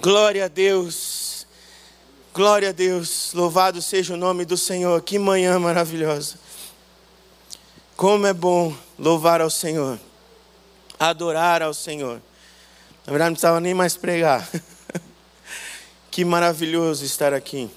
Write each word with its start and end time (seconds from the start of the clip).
Glória 0.00 0.46
a 0.46 0.48
Deus. 0.48 1.46
Glória 2.34 2.70
a 2.70 2.72
Deus. 2.72 3.32
Louvado 3.32 3.80
seja 3.80 4.14
o 4.14 4.16
nome 4.16 4.44
do 4.44 4.56
Senhor. 4.56 5.00
Que 5.02 5.18
manhã 5.18 5.58
maravilhosa. 5.58 6.36
Como 7.96 8.26
é 8.26 8.32
bom 8.32 8.74
louvar 8.98 9.40
ao 9.40 9.50
Senhor. 9.50 9.98
Adorar 10.98 11.62
ao 11.62 11.72
Senhor. 11.72 12.20
Na 13.06 13.10
verdade, 13.10 13.30
não 13.30 13.34
precisava 13.34 13.60
nem 13.60 13.72
mais 13.72 13.96
pregar. 13.96 14.48
que 16.10 16.24
maravilhoso 16.24 17.04
estar 17.04 17.32
aqui. 17.32 17.70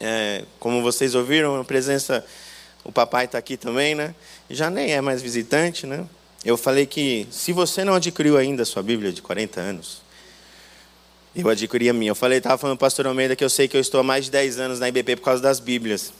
É, 0.00 0.44
como 0.58 0.82
vocês 0.82 1.14
ouviram, 1.14 1.60
a 1.60 1.64
presença, 1.64 2.24
o 2.82 2.90
papai 2.90 3.26
está 3.26 3.38
aqui 3.38 3.56
também, 3.56 3.94
né? 3.94 4.14
Já 4.50 4.68
nem 4.68 4.92
é 4.92 5.00
mais 5.00 5.22
visitante, 5.22 5.86
né? 5.86 6.04
Eu 6.44 6.56
falei 6.56 6.86
que 6.86 7.26
se 7.30 7.52
você 7.52 7.84
não 7.84 7.94
adquiriu 7.94 8.36
ainda 8.36 8.64
a 8.64 8.66
sua 8.66 8.82
Bíblia 8.82 9.12
de 9.12 9.22
40 9.22 9.60
anos, 9.60 10.03
eu 11.34 11.48
adquiri 11.48 11.88
a 11.88 11.92
minha. 11.92 12.10
Eu 12.10 12.14
falei, 12.14 12.38
estava 12.38 12.56
falando 12.56 12.78
pastor 12.78 13.06
Almeida 13.06 13.34
que 13.34 13.44
eu 13.44 13.50
sei 13.50 13.66
que 13.66 13.76
eu 13.76 13.80
estou 13.80 14.00
há 14.00 14.02
mais 14.02 14.26
de 14.26 14.30
10 14.30 14.58
anos 14.58 14.78
na 14.78 14.88
IBP 14.88 15.16
por 15.16 15.22
causa 15.22 15.42
das 15.42 15.58
Bíblias. 15.58 16.12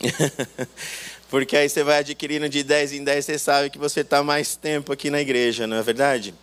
Porque 1.30 1.56
aí 1.56 1.68
você 1.68 1.82
vai 1.82 1.98
adquirindo 1.98 2.48
de 2.48 2.62
10 2.62 2.92
em 2.94 3.04
10, 3.04 3.24
você 3.24 3.38
sabe 3.38 3.70
que 3.70 3.78
você 3.78 4.00
está 4.00 4.22
mais 4.22 4.56
tempo 4.56 4.92
aqui 4.92 5.10
na 5.10 5.20
igreja, 5.20 5.66
não 5.66 5.76
é 5.76 5.82
verdade? 5.82 6.34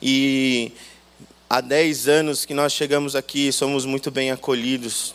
E 0.00 0.72
há 1.48 1.60
10 1.60 2.08
anos 2.08 2.44
que 2.44 2.52
nós 2.52 2.72
chegamos 2.72 3.16
aqui, 3.16 3.50
somos 3.52 3.86
muito 3.86 4.10
bem 4.10 4.30
acolhidos. 4.30 5.14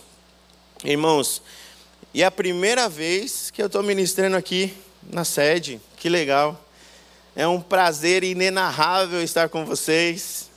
Irmãos, 0.84 1.44
e 2.12 2.24
é 2.24 2.26
a 2.26 2.32
primeira 2.32 2.90
vez 2.90 3.52
que 3.52 3.62
eu 3.62 3.68
estou 3.68 3.84
ministrando 3.84 4.36
aqui 4.36 4.74
na 5.12 5.24
sede, 5.24 5.80
que 5.98 6.10
legal. 6.10 6.60
É 7.36 7.48
um 7.48 7.62
prazer 7.62 8.24
inenarrável 8.24 9.22
estar 9.22 9.48
com 9.48 9.64
vocês. 9.64 10.49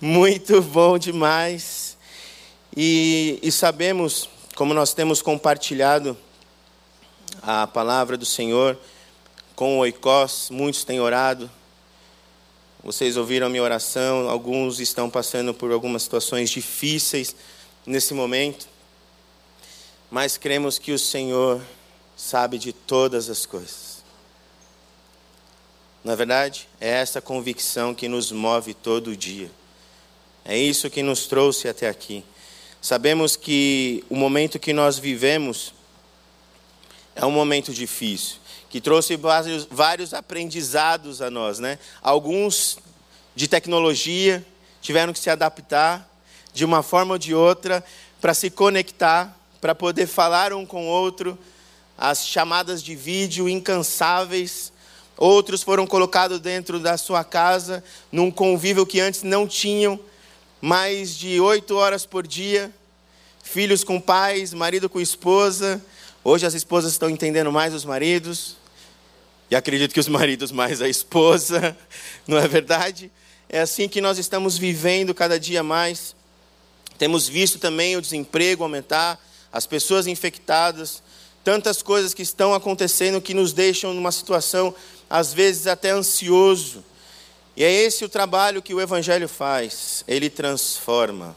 Muito 0.00 0.62
bom 0.62 0.96
demais. 0.96 1.96
E, 2.76 3.40
e 3.42 3.50
sabemos, 3.50 4.28
como 4.54 4.72
nós 4.72 4.94
temos 4.94 5.20
compartilhado 5.20 6.16
a 7.42 7.66
palavra 7.66 8.16
do 8.16 8.24
Senhor 8.24 8.78
com 9.56 9.74
o 9.74 9.78
Oikós, 9.78 10.50
muitos 10.52 10.84
têm 10.84 11.00
orado. 11.00 11.50
Vocês 12.80 13.16
ouviram 13.16 13.48
a 13.48 13.50
minha 13.50 13.62
oração, 13.62 14.30
alguns 14.30 14.78
estão 14.78 15.10
passando 15.10 15.52
por 15.52 15.72
algumas 15.72 16.04
situações 16.04 16.48
difíceis 16.48 17.34
nesse 17.84 18.14
momento. 18.14 18.68
Mas 20.08 20.38
cremos 20.38 20.78
que 20.78 20.92
o 20.92 20.98
Senhor 20.98 21.60
sabe 22.16 22.56
de 22.56 22.72
todas 22.72 23.28
as 23.28 23.44
coisas. 23.44 24.04
Na 26.04 26.14
verdade, 26.14 26.68
é 26.80 26.88
essa 26.88 27.20
convicção 27.20 27.92
que 27.92 28.06
nos 28.06 28.30
move 28.30 28.74
todo 28.74 29.16
dia. 29.16 29.50
É 30.50 30.56
isso 30.56 30.88
que 30.88 31.02
nos 31.02 31.26
trouxe 31.26 31.68
até 31.68 31.90
aqui. 31.90 32.24
Sabemos 32.80 33.36
que 33.36 34.02
o 34.08 34.16
momento 34.16 34.58
que 34.58 34.72
nós 34.72 34.98
vivemos 34.98 35.74
é 37.14 37.26
um 37.26 37.30
momento 37.30 37.70
difícil, 37.70 38.36
que 38.70 38.80
trouxe 38.80 39.14
vários, 39.70 40.14
aprendizados 40.14 41.20
a 41.20 41.30
nós, 41.30 41.58
né? 41.58 41.78
Alguns 42.00 42.78
de 43.36 43.46
tecnologia 43.46 44.42
tiveram 44.80 45.12
que 45.12 45.18
se 45.18 45.28
adaptar 45.28 46.08
de 46.54 46.64
uma 46.64 46.82
forma 46.82 47.16
ou 47.16 47.18
de 47.18 47.34
outra 47.34 47.84
para 48.18 48.32
se 48.32 48.48
conectar, 48.48 49.38
para 49.60 49.74
poder 49.74 50.06
falar 50.06 50.54
um 50.54 50.64
com 50.64 50.86
o 50.86 50.88
outro, 50.88 51.38
as 51.98 52.26
chamadas 52.26 52.82
de 52.82 52.96
vídeo 52.96 53.50
incansáveis. 53.50 54.72
Outros 55.14 55.62
foram 55.62 55.86
colocados 55.86 56.40
dentro 56.40 56.80
da 56.80 56.96
sua 56.96 57.22
casa, 57.22 57.84
num 58.10 58.30
convívio 58.30 58.86
que 58.86 58.98
antes 58.98 59.22
não 59.22 59.46
tinham 59.46 60.00
mais 60.60 61.16
de 61.16 61.40
oito 61.40 61.76
horas 61.76 62.04
por 62.04 62.26
dia, 62.26 62.72
filhos 63.42 63.84
com 63.84 64.00
pais, 64.00 64.52
marido 64.52 64.88
com 64.88 65.00
esposa. 65.00 65.82
Hoje 66.24 66.46
as 66.46 66.54
esposas 66.54 66.92
estão 66.92 67.08
entendendo 67.08 67.52
mais 67.52 67.72
os 67.72 67.84
maridos, 67.84 68.56
e 69.50 69.56
acredito 69.56 69.94
que 69.94 70.00
os 70.00 70.08
maridos 70.08 70.50
mais 70.50 70.82
a 70.82 70.88
esposa, 70.88 71.76
não 72.26 72.38
é 72.38 72.46
verdade? 72.46 73.10
É 73.48 73.60
assim 73.60 73.88
que 73.88 74.00
nós 74.00 74.18
estamos 74.18 74.58
vivendo 74.58 75.14
cada 75.14 75.38
dia 75.38 75.62
mais. 75.62 76.14
Temos 76.98 77.28
visto 77.28 77.58
também 77.58 77.96
o 77.96 78.02
desemprego 78.02 78.62
aumentar, 78.62 79.18
as 79.50 79.66
pessoas 79.66 80.06
infectadas, 80.06 81.02
tantas 81.42 81.80
coisas 81.80 82.12
que 82.12 82.22
estão 82.22 82.52
acontecendo 82.52 83.20
que 83.20 83.32
nos 83.32 83.52
deixam 83.52 83.94
numa 83.94 84.12
situação, 84.12 84.74
às 85.08 85.32
vezes, 85.32 85.66
até 85.66 85.90
ansioso. 85.90 86.84
E 87.58 87.64
é 87.64 87.72
esse 87.72 88.04
o 88.04 88.08
trabalho 88.08 88.62
que 88.62 88.72
o 88.72 88.80
Evangelho 88.80 89.28
faz, 89.28 90.04
ele 90.06 90.30
transforma. 90.30 91.36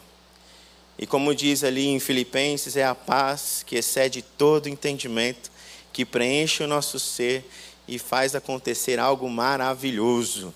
E 0.96 1.08
como 1.08 1.34
diz 1.34 1.64
ali 1.64 1.88
em 1.88 2.00
Filipenses, 2.00 2.78
é 2.78 2.86
a 2.86 2.94
paz 2.94 3.64
que 3.66 3.76
excede 3.76 4.22
todo 4.22 4.70
entendimento, 4.70 5.52
que 5.92 6.06
preenche 6.06 6.62
o 6.62 6.68
nosso 6.68 7.00
ser 7.00 7.44
e 7.88 7.98
faz 7.98 8.36
acontecer 8.36 9.00
algo 9.00 9.28
maravilhoso. 9.28 10.54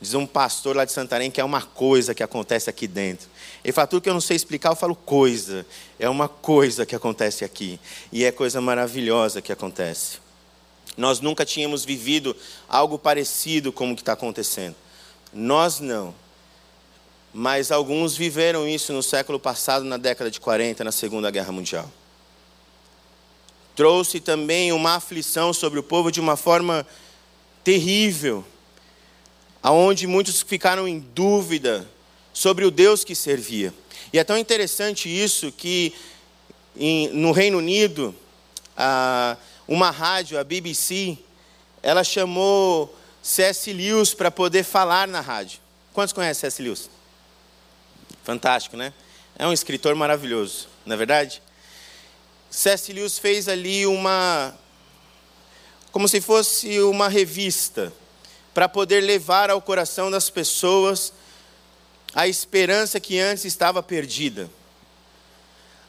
Diz 0.00 0.14
um 0.14 0.24
pastor 0.24 0.76
lá 0.76 0.84
de 0.84 0.92
Santarém 0.92 1.28
que 1.28 1.40
é 1.40 1.44
uma 1.44 1.62
coisa 1.62 2.14
que 2.14 2.22
acontece 2.22 2.70
aqui 2.70 2.86
dentro. 2.86 3.28
Ele 3.64 3.72
fala, 3.72 3.88
tudo 3.88 4.02
que 4.02 4.08
eu 4.08 4.14
não 4.14 4.20
sei 4.20 4.36
explicar, 4.36 4.70
eu 4.70 4.76
falo 4.76 4.94
coisa. 4.94 5.66
É 5.98 6.08
uma 6.08 6.28
coisa 6.28 6.86
que 6.86 6.94
acontece 6.94 7.44
aqui. 7.44 7.80
E 8.12 8.24
é 8.24 8.30
coisa 8.30 8.60
maravilhosa 8.60 9.42
que 9.42 9.50
acontece. 9.50 10.18
Nós 10.96 11.18
nunca 11.18 11.44
tínhamos 11.44 11.84
vivido 11.84 12.36
algo 12.68 12.96
parecido 12.96 13.72
como 13.72 13.92
o 13.92 13.96
que 13.96 14.02
está 14.02 14.12
acontecendo. 14.12 14.76
Nós 15.32 15.80
não. 15.80 16.14
Mas 17.32 17.70
alguns 17.70 18.16
viveram 18.16 18.66
isso 18.66 18.92
no 18.92 19.02
século 19.02 19.38
passado, 19.38 19.84
na 19.84 19.96
década 19.96 20.30
de 20.30 20.40
40, 20.40 20.82
na 20.82 20.90
Segunda 20.90 21.30
Guerra 21.30 21.52
Mundial. 21.52 21.90
Trouxe 23.76 24.18
também 24.18 24.72
uma 24.72 24.96
aflição 24.96 25.52
sobre 25.52 25.78
o 25.78 25.82
povo 25.82 26.10
de 26.10 26.20
uma 26.20 26.36
forma 26.36 26.86
terrível, 27.62 28.44
aonde 29.62 30.06
muitos 30.06 30.42
ficaram 30.42 30.88
em 30.88 30.98
dúvida 30.98 31.88
sobre 32.32 32.64
o 32.64 32.70
Deus 32.70 33.04
que 33.04 33.14
servia. 33.14 33.72
E 34.12 34.18
é 34.18 34.24
tão 34.24 34.36
interessante 34.36 35.08
isso 35.08 35.52
que 35.52 35.94
no 37.12 37.30
Reino 37.30 37.58
Unido, 37.58 38.14
uma 39.68 39.90
rádio, 39.90 40.38
a 40.38 40.42
BBC, 40.42 41.16
ela 41.80 42.02
chamou 42.02 42.94
C.S. 43.22 43.72
Lewis 43.72 44.14
para 44.14 44.30
poder 44.30 44.64
falar 44.64 45.06
na 45.06 45.20
rádio. 45.20 45.60
Quantos 45.92 46.12
conhecem 46.12 46.40
C.S. 46.40 46.62
Lewis? 46.62 46.90
Fantástico, 48.24 48.76
né? 48.76 48.92
É 49.38 49.46
um 49.46 49.52
escritor 49.52 49.94
maravilhoso, 49.94 50.68
não 50.84 50.94
é 50.94 50.96
verdade? 50.96 51.42
C.S. 52.50 52.92
Lewis 52.92 53.18
fez 53.18 53.48
ali 53.48 53.86
uma. 53.86 54.54
como 55.92 56.08
se 56.08 56.20
fosse 56.20 56.80
uma 56.80 57.08
revista, 57.08 57.92
para 58.52 58.68
poder 58.68 59.00
levar 59.00 59.50
ao 59.50 59.60
coração 59.60 60.10
das 60.10 60.28
pessoas 60.30 61.12
a 62.14 62.26
esperança 62.26 62.98
que 62.98 63.18
antes 63.18 63.44
estava 63.44 63.82
perdida. 63.82 64.50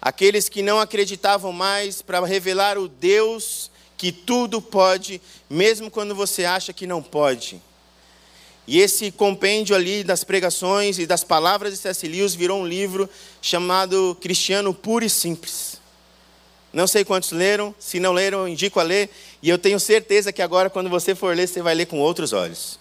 Aqueles 0.02 0.50
que 0.50 0.62
não 0.62 0.80
acreditavam 0.80 1.52
mais, 1.52 2.02
para 2.02 2.24
revelar 2.26 2.78
o 2.78 2.88
Deus 2.88 3.71
que 4.02 4.12
tudo 4.12 4.60
pode, 4.60 5.22
mesmo 5.48 5.92
quando 5.92 6.16
você 6.16 6.44
acha 6.44 6.74
que 6.74 6.88
não 6.88 7.04
pode. 7.04 7.62
E 8.66 8.80
esse 8.80 9.12
compêndio 9.12 9.76
ali 9.76 10.04
das 10.04 10.24
pregações 10.24 10.98
e 10.98 11.06
das 11.06 11.24
palavras 11.24 11.72
de 11.72 11.78
C.S. 11.78 12.08
Lewis 12.08 12.34
virou 12.34 12.62
um 12.62 12.66
livro 12.66 13.08
chamado 13.44 14.18
Cristiano 14.20 14.74
Puro 14.74 15.06
e 15.06 15.10
Simples. 15.10 15.80
Não 16.74 16.88
sei 16.88 17.06
quantos 17.06 17.32
leram, 17.32 17.76
se 17.78 18.00
não 18.00 18.12
leram, 18.12 18.48
indico 18.48 18.80
a 18.80 18.84
ler, 18.84 19.08
e 19.40 19.48
eu 19.48 19.60
tenho 19.60 19.80
certeza 19.80 20.34
que 20.34 20.42
agora, 20.42 20.68
quando 20.68 20.90
você 20.90 21.14
for 21.14 21.36
ler, 21.36 21.48
você 21.48 21.62
vai 21.62 21.76
ler 21.76 21.86
com 21.86 22.00
outros 22.00 22.34
olhos. 22.34 22.80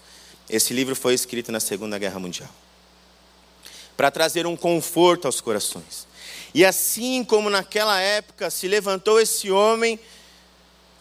Esse 0.49 0.73
livro 0.73 0.95
foi 0.95 1.13
escrito 1.13 1.51
na 1.51 1.59
Segunda 1.59 1.99
Guerra 1.99 2.17
Mundial 2.17 2.49
para 3.95 4.09
trazer 4.09 4.47
um 4.47 4.55
conforto 4.57 5.27
aos 5.27 5.39
corações. 5.39 6.07
E 6.51 6.65
assim 6.65 7.23
como 7.23 7.47
naquela 7.47 7.99
época 7.99 8.49
se 8.49 8.67
levantou 8.67 9.21
esse 9.21 9.51
homem 9.51 9.99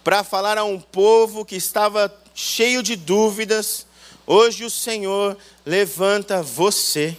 para 0.02 0.24
falar 0.24 0.58
a 0.58 0.64
um 0.64 0.80
povo 0.80 1.44
que 1.44 1.56
estava 1.56 2.12
cheio 2.34 2.82
de 2.82 2.96
dúvidas. 2.96 3.86
Hoje 4.26 4.64
o 4.64 4.70
Senhor 4.70 5.36
levanta 5.64 6.42
você 6.42 7.16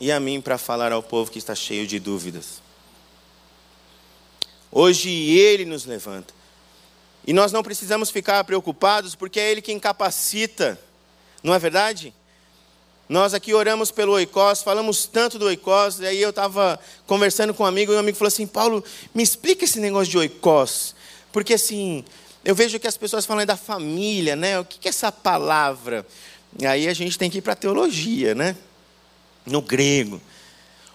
e 0.00 0.10
a 0.10 0.18
mim 0.18 0.40
para 0.40 0.58
falar 0.58 0.90
ao 0.90 1.02
povo 1.02 1.30
que 1.30 1.38
está 1.38 1.54
cheio 1.54 1.86
de 1.86 2.00
dúvidas. 2.00 2.60
Hoje 4.70 5.10
Ele 5.10 5.64
nos 5.64 5.84
levanta. 5.84 6.34
E 7.24 7.32
nós 7.32 7.52
não 7.52 7.62
precisamos 7.62 8.10
ficar 8.10 8.42
preocupados, 8.42 9.14
porque 9.14 9.38
é 9.38 9.50
Ele 9.50 9.62
quem 9.62 9.78
capacita, 9.78 10.80
não 11.42 11.54
é 11.54 11.58
verdade? 11.58 12.12
Nós 13.12 13.34
aqui 13.34 13.52
oramos 13.52 13.90
pelo 13.90 14.12
oicós, 14.12 14.62
falamos 14.62 15.04
tanto 15.04 15.38
do 15.38 15.44
oicós, 15.44 16.00
e 16.00 16.06
aí 16.06 16.22
eu 16.22 16.30
estava 16.30 16.80
conversando 17.06 17.52
com 17.52 17.62
um 17.62 17.66
amigo, 17.66 17.92
e 17.92 17.94
um 17.94 17.98
amigo 17.98 18.16
falou 18.16 18.28
assim, 18.28 18.46
Paulo, 18.46 18.82
me 19.14 19.22
explica 19.22 19.66
esse 19.66 19.78
negócio 19.80 20.10
de 20.10 20.16
oicós, 20.16 20.94
porque 21.30 21.52
assim, 21.52 22.06
eu 22.42 22.54
vejo 22.54 22.80
que 22.80 22.86
as 22.86 22.96
pessoas 22.96 23.26
falam 23.26 23.44
da 23.44 23.54
família, 23.54 24.34
né? 24.34 24.58
O 24.58 24.64
que 24.64 24.88
é 24.88 24.90
essa 24.90 25.12
palavra? 25.12 26.06
E 26.58 26.64
aí 26.64 26.88
a 26.88 26.94
gente 26.94 27.18
tem 27.18 27.28
que 27.28 27.36
ir 27.36 27.42
para 27.42 27.52
a 27.52 27.56
teologia, 27.56 28.34
né? 28.34 28.56
No 29.44 29.60
grego. 29.60 30.18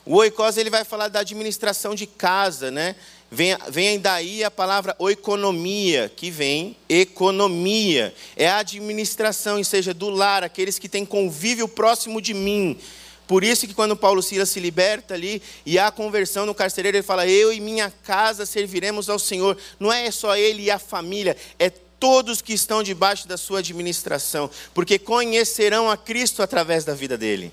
O 0.03 0.15
oikos 0.15 0.57
ele 0.57 0.71
vai 0.71 0.83
falar 0.83 1.09
da 1.09 1.19
administração 1.19 1.93
de 1.93 2.07
casa, 2.07 2.71
né? 2.71 2.95
Vem, 3.29 3.57
vem 3.69 3.99
daí 3.99 4.43
a 4.43 4.49
palavra 4.49 4.95
oikonomia, 4.99 6.09
que 6.15 6.31
vem 6.31 6.77
economia. 6.87 8.13
É 8.35 8.47
a 8.47 8.59
administração, 8.59 9.57
ou 9.57 9.63
seja, 9.63 9.93
do 9.93 10.09
lar, 10.09 10.43
aqueles 10.43 10.79
que 10.79 10.87
têm 10.87 11.05
convívio 11.05 11.67
próximo 11.67 12.21
de 12.21 12.33
mim. 12.33 12.77
Por 13.27 13.43
isso 13.43 13.67
que 13.67 13.73
quando 13.73 13.97
Paulo 13.97 14.23
Silas 14.23 14.49
se 14.49 14.59
liberta 14.61 15.13
ali 15.13 15.41
e 15.65 15.77
há 15.77 15.91
conversão 15.91 16.45
no 16.45 16.55
carcereiro, 16.55 16.97
ele 16.97 17.03
fala: 17.03 17.27
Eu 17.27 17.51
e 17.51 17.59
minha 17.59 17.91
casa 18.03 18.45
serviremos 18.45 19.09
ao 19.09 19.19
Senhor. 19.19 19.57
Não 19.77 19.91
é 19.91 20.09
só 20.09 20.37
ele 20.37 20.63
e 20.63 20.71
a 20.71 20.79
família, 20.79 21.35
é 21.59 21.69
todos 21.69 22.41
que 22.41 22.53
estão 22.53 22.81
debaixo 22.81 23.27
da 23.27 23.35
sua 23.35 23.59
administração, 23.59 24.49
porque 24.73 24.97
conhecerão 24.97 25.89
a 25.89 25.97
Cristo 25.97 26.41
através 26.41 26.85
da 26.85 26.93
vida 26.93 27.17
dele. 27.17 27.51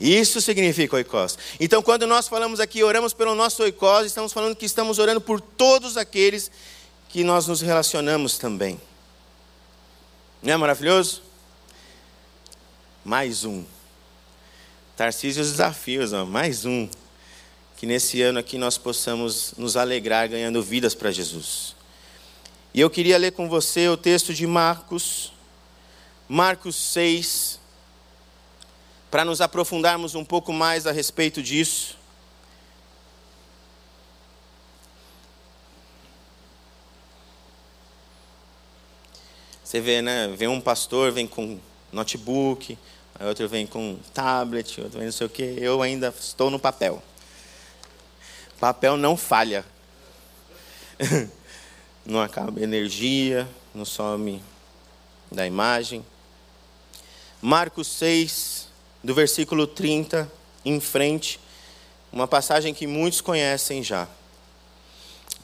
Isso 0.00 0.40
significa 0.40 0.96
oikos. 0.96 1.36
Então, 1.58 1.82
quando 1.82 2.06
nós 2.06 2.28
falamos 2.28 2.60
aqui, 2.60 2.84
oramos 2.84 3.12
pelo 3.12 3.34
nosso 3.34 3.62
oikos, 3.62 4.06
estamos 4.06 4.32
falando 4.32 4.54
que 4.54 4.66
estamos 4.66 4.98
orando 4.98 5.20
por 5.20 5.40
todos 5.40 5.96
aqueles 5.96 6.50
que 7.08 7.24
nós 7.24 7.46
nos 7.46 7.60
relacionamos 7.60 8.38
também. 8.38 8.80
Não 10.42 10.52
é 10.52 10.56
maravilhoso? 10.56 11.22
Mais 13.04 13.44
um. 13.44 13.64
Tarcísio 14.96 15.42
os 15.42 15.50
desafios, 15.50 16.12
ó, 16.12 16.24
mais 16.24 16.64
um. 16.64 16.88
Que 17.76 17.86
nesse 17.86 18.20
ano 18.22 18.38
aqui 18.38 18.58
nós 18.58 18.78
possamos 18.78 19.54
nos 19.56 19.76
alegrar 19.76 20.28
ganhando 20.28 20.62
vidas 20.62 20.94
para 20.94 21.10
Jesus. 21.10 21.74
E 22.72 22.80
eu 22.80 22.90
queria 22.90 23.18
ler 23.18 23.32
com 23.32 23.48
você 23.48 23.88
o 23.88 23.96
texto 23.96 24.34
de 24.34 24.46
Marcos, 24.46 25.32
Marcos 26.28 26.76
6, 26.76 27.57
para 29.10 29.24
nos 29.24 29.40
aprofundarmos 29.40 30.14
um 30.14 30.24
pouco 30.24 30.52
mais 30.52 30.86
a 30.86 30.92
respeito 30.92 31.42
disso. 31.42 31.96
Você 39.64 39.80
vê, 39.80 40.00
né? 40.00 40.28
Vem 40.28 40.48
um 40.48 40.60
pastor, 40.60 41.12
vem 41.12 41.26
com 41.26 41.60
notebook, 41.92 42.78
outro 43.20 43.48
vem 43.48 43.66
com 43.66 43.98
tablet, 44.14 44.80
outro 44.80 44.98
vem 44.98 45.06
não 45.06 45.12
sei 45.12 45.26
o 45.26 45.30
quê. 45.30 45.56
Eu 45.58 45.82
ainda 45.82 46.08
estou 46.18 46.50
no 46.50 46.58
papel. 46.58 47.02
Papel 48.58 48.96
não 48.96 49.16
falha. 49.16 49.64
não 52.04 52.20
acaba 52.20 52.60
energia, 52.60 53.46
não 53.74 53.84
some 53.84 54.42
da 55.30 55.46
imagem. 55.46 56.04
Marcos 57.40 57.86
6, 57.88 58.57
do 59.02 59.14
versículo 59.14 59.66
30 59.66 60.30
em 60.64 60.80
frente, 60.80 61.40
uma 62.12 62.26
passagem 62.26 62.74
que 62.74 62.86
muitos 62.86 63.20
conhecem 63.20 63.82
já. 63.82 64.08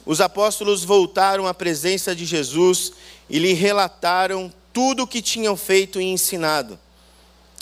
Os 0.05 0.21
apóstolos 0.21 0.85
voltaram 0.85 1.47
à 1.47 1.55
presença 1.55 2.15
de 2.15 2.25
Jesus 2.25 2.93
e 3.29 3.39
lhe 3.39 3.53
relataram 3.53 4.53
tudo 4.73 5.05
o 5.05 5.07
que 5.07 5.23
tinham 5.23 5.57
feito 5.57 6.01
e 6.01 6.05
ensinado. 6.05 6.79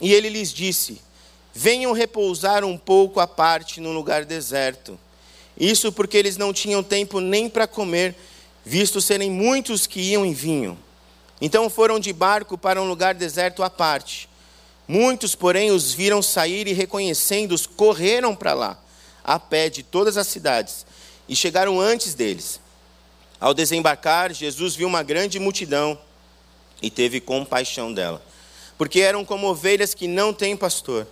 E 0.00 0.12
ele 0.12 0.29
lhes 0.29 0.53
disse: 0.53 1.00
Venham 1.55 1.93
repousar 1.93 2.65
um 2.65 2.77
pouco 2.77 3.21
à 3.21 3.27
parte 3.27 3.81
num 3.81 3.93
lugar 3.93 4.25
deserto. 4.25 4.99
Isso 5.56 5.93
porque 5.93 6.17
eles 6.17 6.37
não 6.37 6.53
tinham 6.53 6.83
tempo 6.83 7.21
nem 7.21 7.49
para 7.49 7.67
comer, 7.67 8.17
visto 8.65 9.00
serem 9.00 9.31
muitos 9.31 9.87
que 9.87 10.00
iam 10.00 10.25
e 10.25 10.33
vinham. 10.33 10.77
Então 11.41 11.69
foram 11.69 12.00
de 12.00 12.12
barco 12.12 12.56
para 12.56 12.81
um 12.81 12.88
lugar 12.88 13.15
deserto 13.15 13.62
à 13.62 13.71
parte. 13.71 14.29
Muitos, 14.93 15.35
porém, 15.35 15.71
os 15.71 15.94
viram 15.94 16.21
sair 16.21 16.69
e, 16.69 16.75
reconhecendo-os, 16.75 17.67
correram 17.67 18.37
para 18.37 18.53
lá, 18.53 18.79
a 19.25 19.41
pé 19.41 19.71
de 19.71 19.83
todas 19.83 20.19
as 20.19 20.27
cidades, 20.27 20.85
e 21.27 21.35
chegaram 21.35 21.81
antes 21.81 22.12
deles. 22.12 22.61
Ao 23.41 23.55
desembarcar, 23.55 24.35
Jesus 24.35 24.77
viu 24.77 24.87
uma 24.87 25.03
grande 25.03 25.39
multidão 25.39 25.99
e 26.83 26.91
teve 26.91 27.23
compaixão 27.23 27.91
dela, 27.91 28.23
porque 28.77 29.00
eram 29.00 29.25
como 29.25 29.47
ovelhas 29.47 29.94
que 29.94 30.06
não 30.06 30.31
têm 30.31 30.55
pastor, 30.55 31.06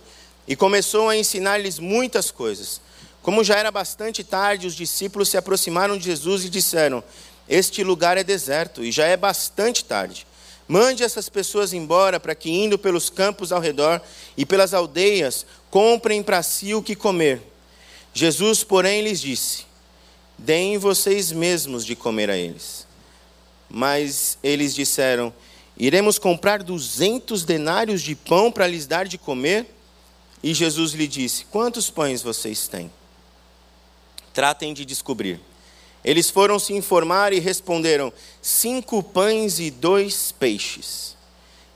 e 0.47 0.55
começou 0.55 1.09
a 1.09 1.17
ensinar-lhes 1.17 1.79
muitas 1.79 2.29
coisas. 2.29 2.79
Como 3.23 3.43
já 3.43 3.57
era 3.57 3.71
bastante 3.71 4.23
tarde, 4.23 4.67
os 4.67 4.75
discípulos 4.75 5.29
se 5.29 5.37
aproximaram 5.37 5.97
de 5.97 6.03
Jesus 6.03 6.45
e 6.45 6.51
disseram: 6.51 7.03
Este 7.49 7.83
lugar 7.83 8.15
é 8.15 8.23
deserto 8.23 8.83
e 8.83 8.91
já 8.91 9.07
é 9.07 9.17
bastante 9.17 9.83
tarde. 9.83 10.27
Mande 10.71 11.03
essas 11.03 11.27
pessoas 11.27 11.73
embora 11.73 12.17
para 12.17 12.33
que, 12.33 12.49
indo 12.49 12.79
pelos 12.79 13.09
campos 13.09 13.51
ao 13.51 13.59
redor 13.59 14.01
e 14.37 14.45
pelas 14.45 14.73
aldeias, 14.73 15.45
comprem 15.69 16.23
para 16.23 16.41
si 16.41 16.73
o 16.73 16.81
que 16.81 16.95
comer. 16.95 17.41
Jesus, 18.13 18.63
porém, 18.63 19.01
lhes 19.01 19.19
disse: 19.19 19.65
Deem 20.37 20.77
vocês 20.77 21.33
mesmos 21.33 21.85
de 21.85 21.93
comer 21.93 22.29
a 22.29 22.37
eles. 22.37 22.87
Mas 23.69 24.37
eles 24.41 24.73
disseram: 24.73 25.33
Iremos 25.77 26.17
comprar 26.17 26.63
duzentos 26.63 27.43
denários 27.43 28.01
de 28.01 28.15
pão 28.15 28.49
para 28.49 28.65
lhes 28.65 28.87
dar 28.87 29.05
de 29.05 29.17
comer? 29.17 29.65
E 30.41 30.53
Jesus 30.53 30.93
lhe 30.93 31.05
disse: 31.05 31.43
Quantos 31.51 31.89
pães 31.89 32.21
vocês 32.21 32.69
têm? 32.69 32.89
Tratem 34.33 34.73
de 34.73 34.85
descobrir. 34.85 35.37
Eles 36.03 36.29
foram 36.29 36.57
se 36.57 36.73
informar 36.73 37.33
e 37.33 37.39
responderam: 37.39 38.11
cinco 38.41 39.03
pães 39.03 39.59
e 39.59 39.69
dois 39.69 40.31
peixes. 40.31 41.11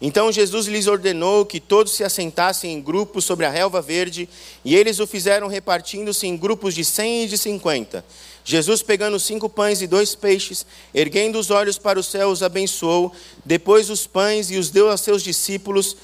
Então 0.01 0.31
Jesus 0.31 0.67
lhes 0.67 0.87
ordenou 0.87 1.45
que 1.45 1.59
todos 1.59 1.93
se 1.93 2.03
assentassem 2.03 2.73
em 2.73 2.81
grupos 2.81 3.23
sobre 3.23 3.45
a 3.45 3.49
relva 3.49 3.81
verde, 3.81 4.27
e 4.63 4.75
eles 4.75 4.99
o 4.99 5.07
fizeram 5.07 5.47
repartindo-se 5.47 6.27
em 6.27 6.35
grupos 6.35 6.75
de 6.75 6.83
cem 6.83 7.23
e 7.23 7.27
de 7.27 7.37
cinquenta. 7.37 8.03
Jesus, 8.43 8.83
pegando 8.83 9.19
cinco 9.19 9.49
pães 9.49 9.81
e 9.81 9.87
dois 9.87 10.13
peixes, 10.13 10.65
erguendo 10.93 11.39
os 11.39 11.49
olhos 11.49 11.77
para 11.77 11.99
o 11.99 12.03
céu, 12.03 12.29
os 12.29 12.43
abençoou, 12.43 13.11
depois 13.43 13.89
os 13.89 14.05
pães 14.05 14.51
e 14.51 14.57
os 14.57 14.69
deu 14.69 14.89
a 14.89 14.97
seus 14.97 15.23
discípulos 15.23 15.95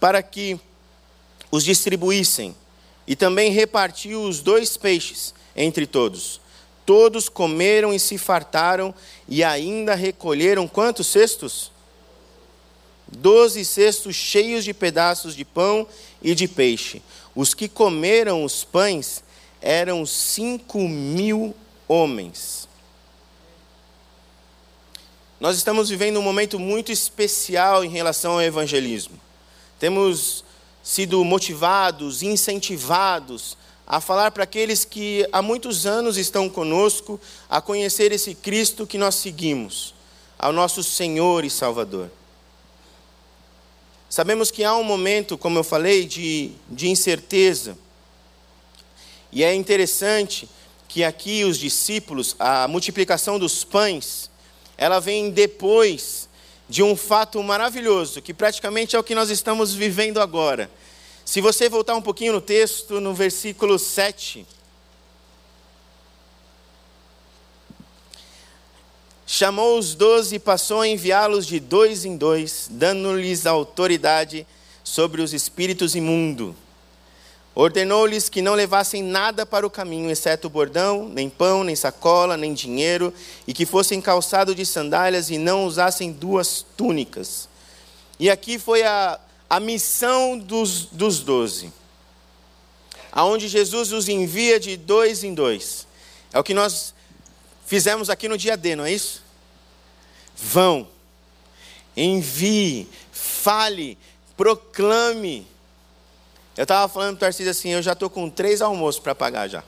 para 0.00 0.22
que 0.22 0.58
os 1.50 1.62
distribuíssem, 1.62 2.56
e 3.06 3.14
também 3.14 3.52
repartiu 3.52 4.22
os 4.22 4.40
dois 4.40 4.76
peixes 4.76 5.34
entre 5.54 5.86
todos. 5.86 6.40
Todos 6.86 7.28
comeram 7.28 7.92
e 7.92 7.98
se 7.98 8.16
fartaram, 8.16 8.94
e 9.28 9.42
ainda 9.42 9.96
recolheram 9.96 10.68
quantos 10.68 11.08
cestos? 11.08 11.72
Doze 13.08 13.64
cestos 13.64 14.14
cheios 14.14 14.64
de 14.64 14.72
pedaços 14.72 15.34
de 15.34 15.44
pão 15.44 15.86
e 16.22 16.34
de 16.34 16.46
peixe. 16.46 17.02
Os 17.34 17.54
que 17.54 17.68
comeram 17.68 18.44
os 18.44 18.62
pães 18.62 19.22
eram 19.60 20.06
cinco 20.06 20.88
mil 20.88 21.54
homens. 21.88 22.68
Nós 25.40 25.56
estamos 25.56 25.88
vivendo 25.88 26.18
um 26.18 26.22
momento 26.22 26.58
muito 26.58 26.90
especial 26.92 27.84
em 27.84 27.88
relação 27.90 28.34
ao 28.34 28.42
evangelismo. 28.42 29.20
Temos 29.78 30.44
sido 30.82 31.22
motivados, 31.24 32.22
incentivados 32.22 33.56
a 33.86 34.00
falar 34.00 34.32
para 34.32 34.42
aqueles 34.42 34.84
que 34.84 35.26
há 35.30 35.40
muitos 35.40 35.86
anos 35.86 36.16
estão 36.16 36.48
conosco, 36.48 37.20
a 37.48 37.60
conhecer 37.60 38.10
esse 38.10 38.34
Cristo 38.34 38.86
que 38.86 38.98
nós 38.98 39.14
seguimos, 39.14 39.94
ao 40.36 40.52
nosso 40.52 40.82
Senhor 40.82 41.44
e 41.44 41.50
Salvador. 41.50 42.10
Sabemos 44.10 44.50
que 44.50 44.64
há 44.64 44.74
um 44.74 44.82
momento, 44.82 45.38
como 45.38 45.58
eu 45.58 45.64
falei, 45.64 46.04
de, 46.04 46.52
de 46.68 46.88
incerteza. 46.88 47.78
E 49.30 49.44
é 49.44 49.54
interessante 49.54 50.48
que 50.88 51.04
aqui 51.04 51.44
os 51.44 51.58
discípulos, 51.58 52.34
a 52.38 52.66
multiplicação 52.66 53.38
dos 53.38 53.62
pães, 53.62 54.30
ela 54.76 55.00
vem 55.00 55.30
depois 55.30 56.28
de 56.68 56.82
um 56.82 56.96
fato 56.96 57.40
maravilhoso, 57.42 58.20
que 58.20 58.34
praticamente 58.34 58.96
é 58.96 58.98
o 58.98 59.04
que 59.04 59.14
nós 59.14 59.30
estamos 59.30 59.72
vivendo 59.72 60.20
agora 60.20 60.68
se 61.26 61.40
você 61.40 61.68
voltar 61.68 61.96
um 61.96 62.00
pouquinho 62.00 62.32
no 62.32 62.40
texto, 62.40 63.00
no 63.00 63.12
versículo 63.12 63.80
7. 63.80 64.46
Chamou 69.26 69.76
os 69.76 69.96
doze 69.96 70.36
e 70.36 70.38
passou 70.38 70.82
a 70.82 70.88
enviá-los 70.88 71.44
de 71.44 71.58
dois 71.58 72.04
em 72.04 72.16
dois, 72.16 72.68
dando-lhes 72.70 73.44
autoridade 73.44 74.46
sobre 74.84 75.20
os 75.20 75.34
espíritos 75.34 75.96
imundos. 75.96 76.54
Ordenou-lhes 77.56 78.28
que 78.28 78.40
não 78.40 78.54
levassem 78.54 79.02
nada 79.02 79.44
para 79.44 79.66
o 79.66 79.70
caminho, 79.70 80.08
exceto 80.08 80.48
bordão, 80.48 81.08
nem 81.08 81.28
pão, 81.28 81.64
nem 81.64 81.74
sacola, 81.74 82.36
nem 82.36 82.54
dinheiro, 82.54 83.12
e 83.48 83.52
que 83.52 83.66
fossem 83.66 84.00
calçados 84.00 84.54
de 84.54 84.64
sandálias 84.64 85.28
e 85.28 85.38
não 85.38 85.66
usassem 85.66 86.12
duas 86.12 86.64
túnicas. 86.76 87.48
E 88.18 88.30
aqui 88.30 88.60
foi 88.60 88.84
a, 88.84 89.18
a 89.48 89.60
missão 89.60 90.38
dos, 90.38 90.86
dos 90.86 91.20
doze, 91.20 91.72
aonde 93.12 93.48
Jesus 93.48 93.92
os 93.92 94.08
envia 94.08 94.58
de 94.58 94.76
dois 94.76 95.22
em 95.24 95.32
dois. 95.32 95.86
É 96.32 96.38
o 96.38 96.44
que 96.44 96.54
nós 96.54 96.92
fizemos 97.64 98.10
aqui 98.10 98.28
no 98.28 98.36
dia 98.36 98.56
D, 98.56 98.76
não 98.76 98.84
é 98.84 98.92
isso? 98.92 99.22
Vão, 100.36 100.88
envie, 101.96 102.88
fale, 103.12 103.96
proclame. 104.36 105.46
Eu 106.56 106.64
estava 106.64 106.92
falando 106.92 107.10
para 107.10 107.16
o 107.16 107.20
Tarcísio 107.20 107.50
assim, 107.50 107.70
eu 107.70 107.82
já 107.82 107.92
estou 107.92 108.10
com 108.10 108.28
três 108.28 108.60
almoços 108.60 109.00
para 109.00 109.14
pagar 109.14 109.48
já, 109.48 109.62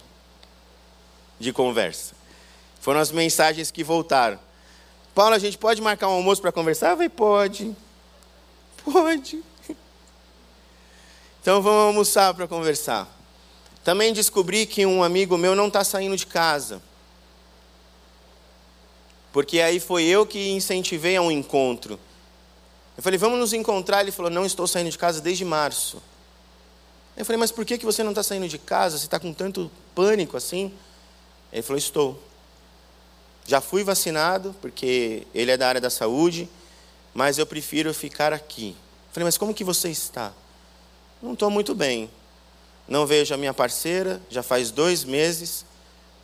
de 1.38 1.52
conversa. 1.52 2.14
Foram 2.80 3.00
as 3.00 3.10
mensagens 3.10 3.70
que 3.70 3.84
voltaram. 3.84 4.38
Paulo, 5.14 5.34
a 5.34 5.38
gente 5.38 5.58
pode 5.58 5.80
marcar 5.82 6.08
um 6.08 6.12
almoço 6.12 6.40
para 6.40 6.52
conversar? 6.52 6.90
Eu 6.90 6.96
falei, 6.96 7.08
pode. 7.08 7.76
Pode. 8.84 9.42
Então 11.48 11.62
vamos 11.62 11.80
almoçar 11.86 12.34
para 12.34 12.46
conversar. 12.46 13.08
Também 13.82 14.12
descobri 14.12 14.66
que 14.66 14.84
um 14.84 15.02
amigo 15.02 15.38
meu 15.38 15.56
não 15.56 15.68
está 15.68 15.82
saindo 15.82 16.14
de 16.14 16.26
casa. 16.26 16.82
Porque 19.32 19.58
aí 19.58 19.80
foi 19.80 20.04
eu 20.04 20.26
que 20.26 20.50
incentivei 20.50 21.16
a 21.16 21.22
um 21.22 21.30
encontro. 21.30 21.98
Eu 22.98 23.02
falei, 23.02 23.18
vamos 23.18 23.38
nos 23.38 23.54
encontrar. 23.54 24.02
Ele 24.02 24.12
falou, 24.12 24.30
não 24.30 24.44
estou 24.44 24.66
saindo 24.66 24.90
de 24.90 24.98
casa 24.98 25.22
desde 25.22 25.42
março. 25.42 26.02
Eu 27.16 27.24
falei, 27.24 27.38
mas 27.38 27.50
por 27.50 27.64
que 27.64 27.78
você 27.78 28.02
não 28.02 28.10
está 28.10 28.22
saindo 28.22 28.46
de 28.46 28.58
casa? 28.58 28.98
Você 28.98 29.06
está 29.06 29.18
com 29.18 29.32
tanto 29.32 29.70
pânico 29.94 30.36
assim? 30.36 30.70
Ele 31.50 31.62
falou, 31.62 31.78
estou. 31.78 32.22
Já 33.46 33.62
fui 33.62 33.82
vacinado, 33.82 34.54
porque 34.60 35.26
ele 35.34 35.50
é 35.50 35.56
da 35.56 35.66
área 35.66 35.80
da 35.80 35.88
saúde, 35.88 36.46
mas 37.14 37.38
eu 37.38 37.46
prefiro 37.46 37.94
ficar 37.94 38.34
aqui. 38.34 38.76
Eu 39.08 39.14
falei, 39.14 39.24
mas 39.24 39.38
como 39.38 39.54
que 39.54 39.64
você 39.64 39.88
está? 39.88 40.30
Não 41.20 41.32
estou 41.32 41.50
muito 41.50 41.74
bem. 41.74 42.10
Não 42.86 43.06
vejo 43.06 43.34
a 43.34 43.36
minha 43.36 43.52
parceira, 43.52 44.20
já 44.30 44.42
faz 44.42 44.70
dois 44.70 45.04
meses, 45.04 45.64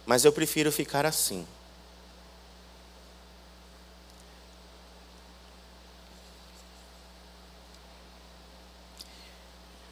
mas 0.07 0.25
eu 0.25 0.33
prefiro 0.33 0.73
ficar 0.73 1.05
assim. 1.05 1.47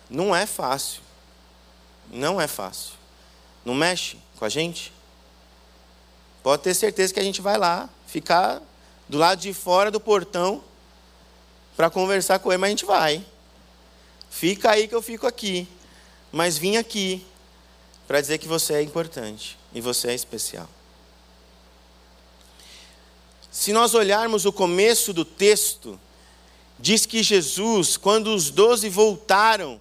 Não 0.08 0.34
é 0.34 0.46
fácil. 0.46 1.02
Não 2.10 2.40
é 2.40 2.46
fácil. 2.46 2.92
Não 3.64 3.74
mexe 3.74 4.18
com 4.36 4.44
a 4.44 4.48
gente? 4.48 4.92
Pode 6.42 6.62
ter 6.62 6.74
certeza 6.74 7.14
que 7.14 7.20
a 7.20 7.24
gente 7.24 7.40
vai 7.40 7.56
lá, 7.56 7.88
ficar 8.06 8.60
do 9.08 9.16
lado 9.16 9.40
de 9.40 9.54
fora 9.54 9.90
do 9.90 10.00
portão 10.00 10.62
para 11.76 11.88
conversar 11.88 12.38
com 12.40 12.50
ele, 12.50 12.58
mas 12.58 12.68
a 12.68 12.70
gente 12.70 12.84
vai. 12.84 13.24
Fica 14.32 14.70
aí 14.70 14.88
que 14.88 14.94
eu 14.94 15.02
fico 15.02 15.26
aqui. 15.26 15.68
Mas 16.32 16.56
vim 16.56 16.78
aqui 16.78 17.24
para 18.08 18.18
dizer 18.18 18.38
que 18.38 18.48
você 18.48 18.72
é 18.72 18.82
importante 18.82 19.58
e 19.74 19.80
você 19.80 20.08
é 20.08 20.14
especial. 20.14 20.68
Se 23.50 23.74
nós 23.74 23.94
olharmos 23.94 24.46
o 24.46 24.52
começo 24.52 25.12
do 25.12 25.22
texto, 25.22 26.00
diz 26.78 27.04
que 27.04 27.22
Jesus, 27.22 27.98
quando 27.98 28.34
os 28.34 28.50
doze 28.50 28.88
voltaram, 28.88 29.78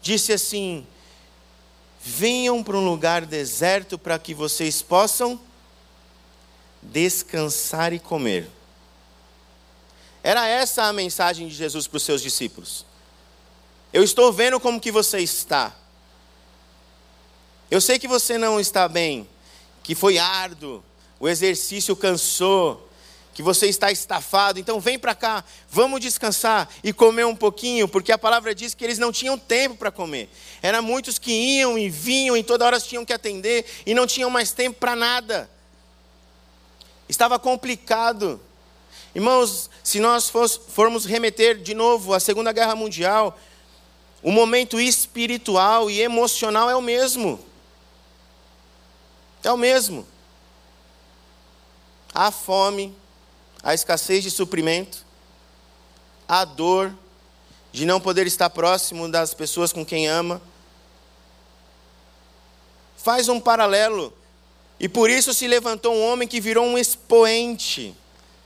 disse 0.00 0.32
assim: 0.32 0.86
Venham 2.02 2.64
para 2.64 2.78
um 2.78 2.88
lugar 2.88 3.26
deserto 3.26 3.98
para 3.98 4.18
que 4.18 4.32
vocês 4.32 4.80
possam 4.80 5.38
descansar 6.82 7.92
e 7.92 7.98
comer. 7.98 8.48
Era 10.22 10.48
essa 10.48 10.84
a 10.84 10.92
mensagem 10.92 11.46
de 11.48 11.54
Jesus 11.54 11.86
para 11.86 11.98
os 11.98 12.02
seus 12.02 12.22
discípulos. 12.22 12.86
Eu 13.94 14.02
estou 14.02 14.32
vendo 14.32 14.58
como 14.58 14.80
que 14.80 14.90
você 14.90 15.20
está. 15.20 15.72
Eu 17.70 17.80
sei 17.80 17.96
que 17.96 18.08
você 18.08 18.36
não 18.36 18.58
está 18.58 18.88
bem, 18.88 19.28
que 19.84 19.94
foi 19.94 20.18
árduo, 20.18 20.82
o 21.20 21.28
exercício 21.28 21.94
cansou, 21.94 22.90
que 23.32 23.40
você 23.40 23.68
está 23.68 23.92
estafado, 23.92 24.58
então 24.58 24.80
vem 24.80 24.98
para 24.98 25.14
cá, 25.14 25.44
vamos 25.70 26.00
descansar 26.00 26.68
e 26.82 26.92
comer 26.92 27.24
um 27.24 27.36
pouquinho, 27.36 27.86
porque 27.86 28.10
a 28.10 28.18
palavra 28.18 28.52
diz 28.52 28.74
que 28.74 28.82
eles 28.84 28.98
não 28.98 29.12
tinham 29.12 29.38
tempo 29.38 29.76
para 29.76 29.92
comer. 29.92 30.28
Eram 30.60 30.82
muitos 30.82 31.16
que 31.16 31.30
iam 31.30 31.78
e 31.78 31.88
vinham 31.88 32.36
e 32.36 32.42
toda 32.42 32.66
hora 32.66 32.80
tinham 32.80 33.04
que 33.04 33.12
atender 33.12 33.64
e 33.86 33.94
não 33.94 34.08
tinham 34.08 34.28
mais 34.28 34.50
tempo 34.50 34.80
para 34.80 34.96
nada. 34.96 35.48
Estava 37.08 37.38
complicado. 37.38 38.40
Irmãos, 39.14 39.70
se 39.84 40.00
nós 40.00 40.28
formos 40.68 41.04
remeter 41.04 41.58
de 41.58 41.74
novo 41.74 42.12
à 42.12 42.18
Segunda 42.18 42.50
Guerra 42.50 42.74
Mundial, 42.74 43.38
o 44.24 44.32
momento 44.32 44.80
espiritual 44.80 45.90
e 45.90 46.00
emocional 46.00 46.70
é 46.70 46.74
o 46.74 46.80
mesmo. 46.80 47.38
É 49.44 49.52
o 49.52 49.56
mesmo. 49.58 50.06
Há 52.14 52.30
fome, 52.30 52.96
há 53.62 53.74
escassez 53.74 54.24
de 54.24 54.30
suprimento, 54.30 55.04
há 56.26 56.42
dor 56.46 56.90
de 57.70 57.84
não 57.84 58.00
poder 58.00 58.26
estar 58.26 58.48
próximo 58.48 59.10
das 59.10 59.34
pessoas 59.34 59.74
com 59.74 59.84
quem 59.84 60.08
ama. 60.08 60.40
Faz 62.96 63.28
um 63.28 63.38
paralelo 63.38 64.10
e 64.80 64.88
por 64.88 65.10
isso 65.10 65.34
se 65.34 65.46
levantou 65.46 65.94
um 65.94 66.02
homem 66.02 66.26
que 66.26 66.40
virou 66.40 66.64
um 66.64 66.78
expoente. 66.78 67.94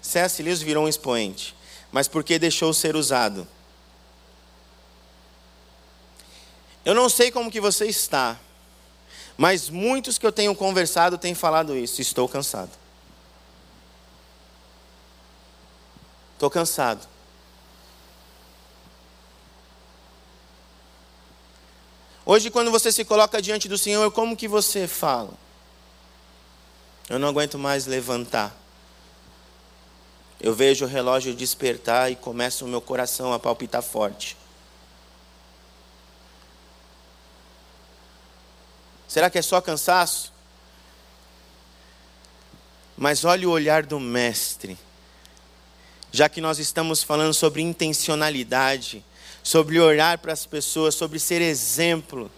C.S. 0.03 0.43
Lewis 0.43 0.61
virou 0.61 0.87
um 0.87 0.89
expoente, 0.89 1.55
mas 1.93 2.09
porque 2.09 2.37
deixou 2.37 2.75
ser 2.75 2.97
usado. 2.97 3.47
Eu 6.89 6.95
não 6.95 7.11
sei 7.11 7.31
como 7.31 7.51
que 7.51 7.61
você 7.61 7.85
está, 7.85 8.41
mas 9.37 9.69
muitos 9.69 10.17
que 10.17 10.25
eu 10.25 10.33
tenho 10.33 10.55
conversado 10.55 11.19
têm 11.19 11.35
falado 11.35 11.77
isso. 11.77 12.01
Estou 12.01 12.27
cansado. 12.27 12.71
Estou 16.33 16.49
cansado. 16.49 17.07
Hoje, 22.25 22.51
quando 22.51 22.71
você 22.71 22.91
se 22.91 23.05
coloca 23.05 23.43
diante 23.43 23.69
do 23.69 23.77
Senhor, 23.77 24.11
como 24.11 24.35
que 24.35 24.49
você 24.49 24.89
fala? 24.89 25.35
Eu 27.07 27.19
não 27.19 27.29
aguento 27.29 27.59
mais 27.59 27.85
levantar. 27.85 28.57
Eu 30.41 30.55
vejo 30.55 30.87
o 30.87 30.89
relógio 30.89 31.35
despertar 31.35 32.11
e 32.11 32.17
começa 32.17 32.65
o 32.65 32.69
meu 32.69 32.81
coração 32.81 33.35
a 33.35 33.39
palpitar 33.39 33.83
forte. 33.83 34.38
Será 39.09 39.29
que 39.31 39.39
é 39.39 39.43
só 39.43 39.61
cansaço? 39.61 40.33
Mas 42.97 43.25
olhe 43.25 43.47
o 43.47 43.51
olhar 43.51 43.85
do 43.85 43.99
Mestre. 43.99 44.79
Já 46.13 46.29
que 46.29 46.41
nós 46.41 46.59
estamos 46.59 47.03
falando 47.03 47.35
sobre 47.35 47.63
intencionalidade, 47.63 49.05
sobre 49.43 49.81
olhar 49.81 50.19
para 50.19 50.33
as 50.33 50.47
pessoas, 50.47 50.95
sobre 50.95 51.19
ser 51.19 51.43
exemplo. 51.43 52.31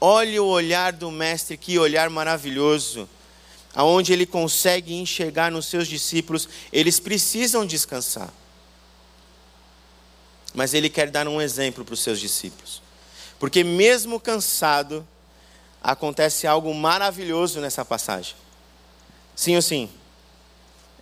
Olhe 0.00 0.38
o 0.38 0.46
olhar 0.46 0.92
do 0.92 1.10
Mestre, 1.10 1.56
que 1.56 1.78
olhar 1.78 2.10
maravilhoso 2.10 3.08
aonde 3.74 4.12
ele 4.12 4.26
consegue 4.26 4.94
enxergar 4.94 5.50
nos 5.50 5.66
seus 5.66 5.86
discípulos, 5.86 6.48
eles 6.72 6.98
precisam 6.98 7.64
descansar. 7.64 8.32
Mas 10.52 10.74
ele 10.74 10.90
quer 10.90 11.10
dar 11.10 11.28
um 11.28 11.40
exemplo 11.40 11.84
para 11.84 11.94
os 11.94 12.00
seus 12.00 12.18
discípulos. 12.18 12.82
Porque 13.38 13.62
mesmo 13.62 14.18
cansado, 14.18 15.06
acontece 15.82 16.46
algo 16.46 16.74
maravilhoso 16.74 17.60
nessa 17.60 17.84
passagem. 17.84 18.34
Sim 19.34 19.56
ou 19.56 19.62
sim? 19.62 19.88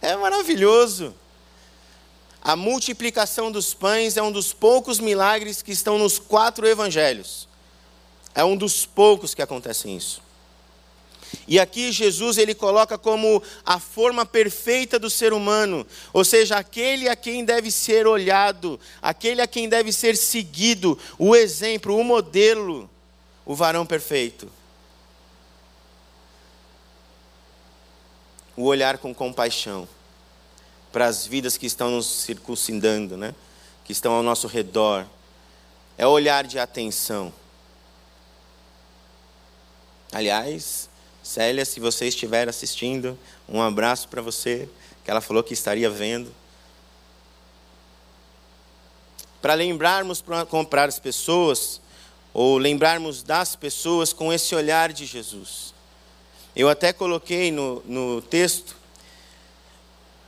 É 0.01 0.17
maravilhoso. 0.17 1.15
A 2.41 2.55
multiplicação 2.55 3.51
dos 3.51 3.75
pães 3.75 4.17
é 4.17 4.23
um 4.23 4.31
dos 4.31 4.53
poucos 4.53 5.01
milagres 5.01 5.61
que 5.61 5.73
estão 5.73 5.99
nos 5.99 6.19
quatro 6.19 6.67
evangelhos. 6.67 7.49
É 8.35 8.45
um 8.45 8.57
dos 8.57 8.87
poucos 8.87 9.35
que 9.35 9.43
acontecem 9.43 9.97
isso. 9.97 10.23
E 11.47 11.59
aqui 11.59 11.93
Jesus 11.93 12.39
ele 12.39 12.55
coloca 12.55 12.97
como 12.97 13.43
a 13.67 13.79
forma 13.79 14.25
perfeita 14.25 14.99
do 14.99 15.11
ser 15.11 15.33
humano, 15.33 15.87
ou 16.13 16.25
seja, 16.25 16.57
aquele 16.57 17.09
a 17.09 17.17
quem 17.17 17.45
deve 17.45 17.71
ser 17.71 18.07
olhado, 18.07 18.81
aquele 19.03 19.43
a 19.43 19.47
quem 19.47 19.69
deve 19.69 19.93
ser 19.93 20.17
seguido, 20.17 20.99
o 21.19 21.37
exemplo, 21.37 21.97
o 21.97 22.05
modelo, 22.05 22.89
o 23.45 23.55
varão 23.55 23.85
perfeito. 23.85 24.49
O 28.59 28.65
olhar 28.65 28.99
com 28.99 29.15
compaixão 29.15 29.89
para 30.91 31.07
as 31.07 31.25
vidas 31.25 31.57
que 31.57 31.65
estão 31.65 31.93
nos 31.93 32.07
circuncindando, 32.07 33.17
né? 33.17 33.33
que 33.85 33.93
estão 33.93 34.15
ao 34.15 34.23
nosso 34.23 34.49
redor. 34.49 35.07
É 35.97 36.05
olhar 36.05 36.43
de 36.43 36.59
atenção. 36.59 37.33
Aliás, 40.11 40.91
Célia, 41.23 41.65
se 41.65 41.79
você 41.79 42.09
estiver 42.09 42.49
assistindo, 42.49 43.17
um 43.49 43.63
abraço 43.63 44.09
para 44.09 44.21
você, 44.21 44.69
que 45.05 45.11
ela 45.11 45.21
falou 45.21 45.45
que 45.45 45.55
estaria 45.55 45.89
vendo. 45.89 46.35
Para 49.41 49.55
lembrarmos 49.55 50.21
para 50.21 50.45
comprar 50.45 50.89
as 50.89 50.99
pessoas, 50.99 51.81
ou 52.35 52.59
lembrarmos 52.59 53.23
das 53.23 53.55
pessoas 53.55 54.13
com 54.13 54.33
esse 54.33 54.53
olhar 54.53 54.93
de 54.93 55.07
Jesus. 55.07 55.78
Eu 56.55 56.69
até 56.69 56.93
coloquei 56.93 57.51
no, 57.53 57.83
no 57.87 58.23
texto, 58.23 58.77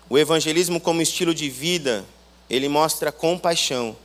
o 0.08 0.18
evangelismo 0.18 0.80
como 0.80 1.02
estilo 1.02 1.34
de 1.34 1.48
vida, 1.48 2.04
ele 2.48 2.68
mostra 2.68 3.12
compaixão. 3.12 3.96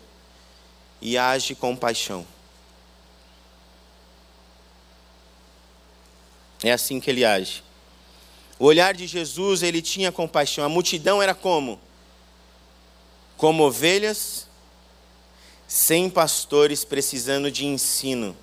e 1.01 1.17
age 1.17 1.55
com 1.55 1.75
paixão. 1.75 2.25
É 6.63 6.71
assim 6.71 6.99
que 6.99 7.09
ele 7.09 7.25
age. 7.25 7.63
O 8.57 8.65
olhar 8.65 8.93
de 8.93 9.05
Jesus, 9.05 9.61
ele 9.61 9.81
tinha 9.81 10.11
compaixão. 10.11 10.63
A 10.63 10.69
multidão 10.69 11.21
era 11.21 11.35
como? 11.35 11.79
Como 13.37 13.63
ovelhas 13.63 14.47
sem 15.67 16.09
pastores 16.09 16.85
precisando 16.85 17.51
de 17.51 17.65
ensino. 17.65 18.35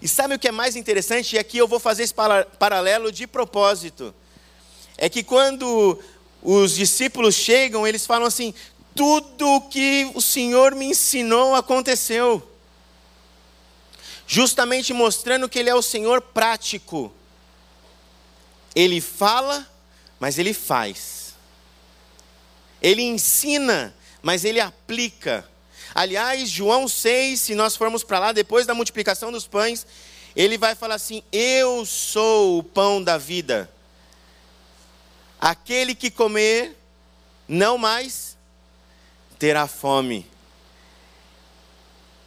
E 0.00 0.06
sabe 0.06 0.34
o 0.34 0.38
que 0.38 0.48
é 0.48 0.52
mais 0.52 0.76
interessante? 0.76 1.36
E 1.36 1.38
aqui 1.38 1.58
eu 1.58 1.66
vou 1.66 1.80
fazer 1.80 2.02
esse 2.02 2.14
paralelo 2.58 3.10
de 3.10 3.26
propósito. 3.26 4.14
É 4.98 5.08
que 5.08 5.22
quando 5.22 5.98
os 6.42 6.74
discípulos 6.74 7.34
chegam, 7.34 7.86
eles 7.86 8.06
falam 8.06 8.26
assim: 8.26 8.54
tudo 8.94 9.56
o 9.56 9.60
que 9.62 10.10
o 10.14 10.20
Senhor 10.20 10.74
me 10.74 10.86
ensinou 10.86 11.54
aconteceu. 11.54 12.42
Justamente 14.26 14.92
mostrando 14.92 15.48
que 15.48 15.58
Ele 15.58 15.70
é 15.70 15.74
o 15.74 15.82
Senhor 15.82 16.20
prático. 16.20 17.12
Ele 18.74 19.00
fala, 19.00 19.66
mas 20.18 20.38
Ele 20.38 20.52
faz. 20.52 21.34
Ele 22.82 23.02
ensina, 23.02 23.94
mas 24.22 24.44
Ele 24.44 24.60
aplica. 24.60 25.48
Aliás, 25.96 26.50
João 26.50 26.86
6, 26.86 27.40
se 27.40 27.54
nós 27.54 27.74
formos 27.74 28.04
para 28.04 28.18
lá, 28.18 28.30
depois 28.32 28.66
da 28.66 28.74
multiplicação 28.74 29.32
dos 29.32 29.46
pães, 29.46 29.86
ele 30.36 30.58
vai 30.58 30.74
falar 30.74 30.96
assim: 30.96 31.22
Eu 31.32 31.86
sou 31.86 32.58
o 32.58 32.62
pão 32.62 33.02
da 33.02 33.16
vida. 33.16 33.70
Aquele 35.40 35.94
que 35.94 36.10
comer, 36.10 36.76
não 37.48 37.78
mais 37.78 38.36
terá 39.38 39.66
fome. 39.66 40.30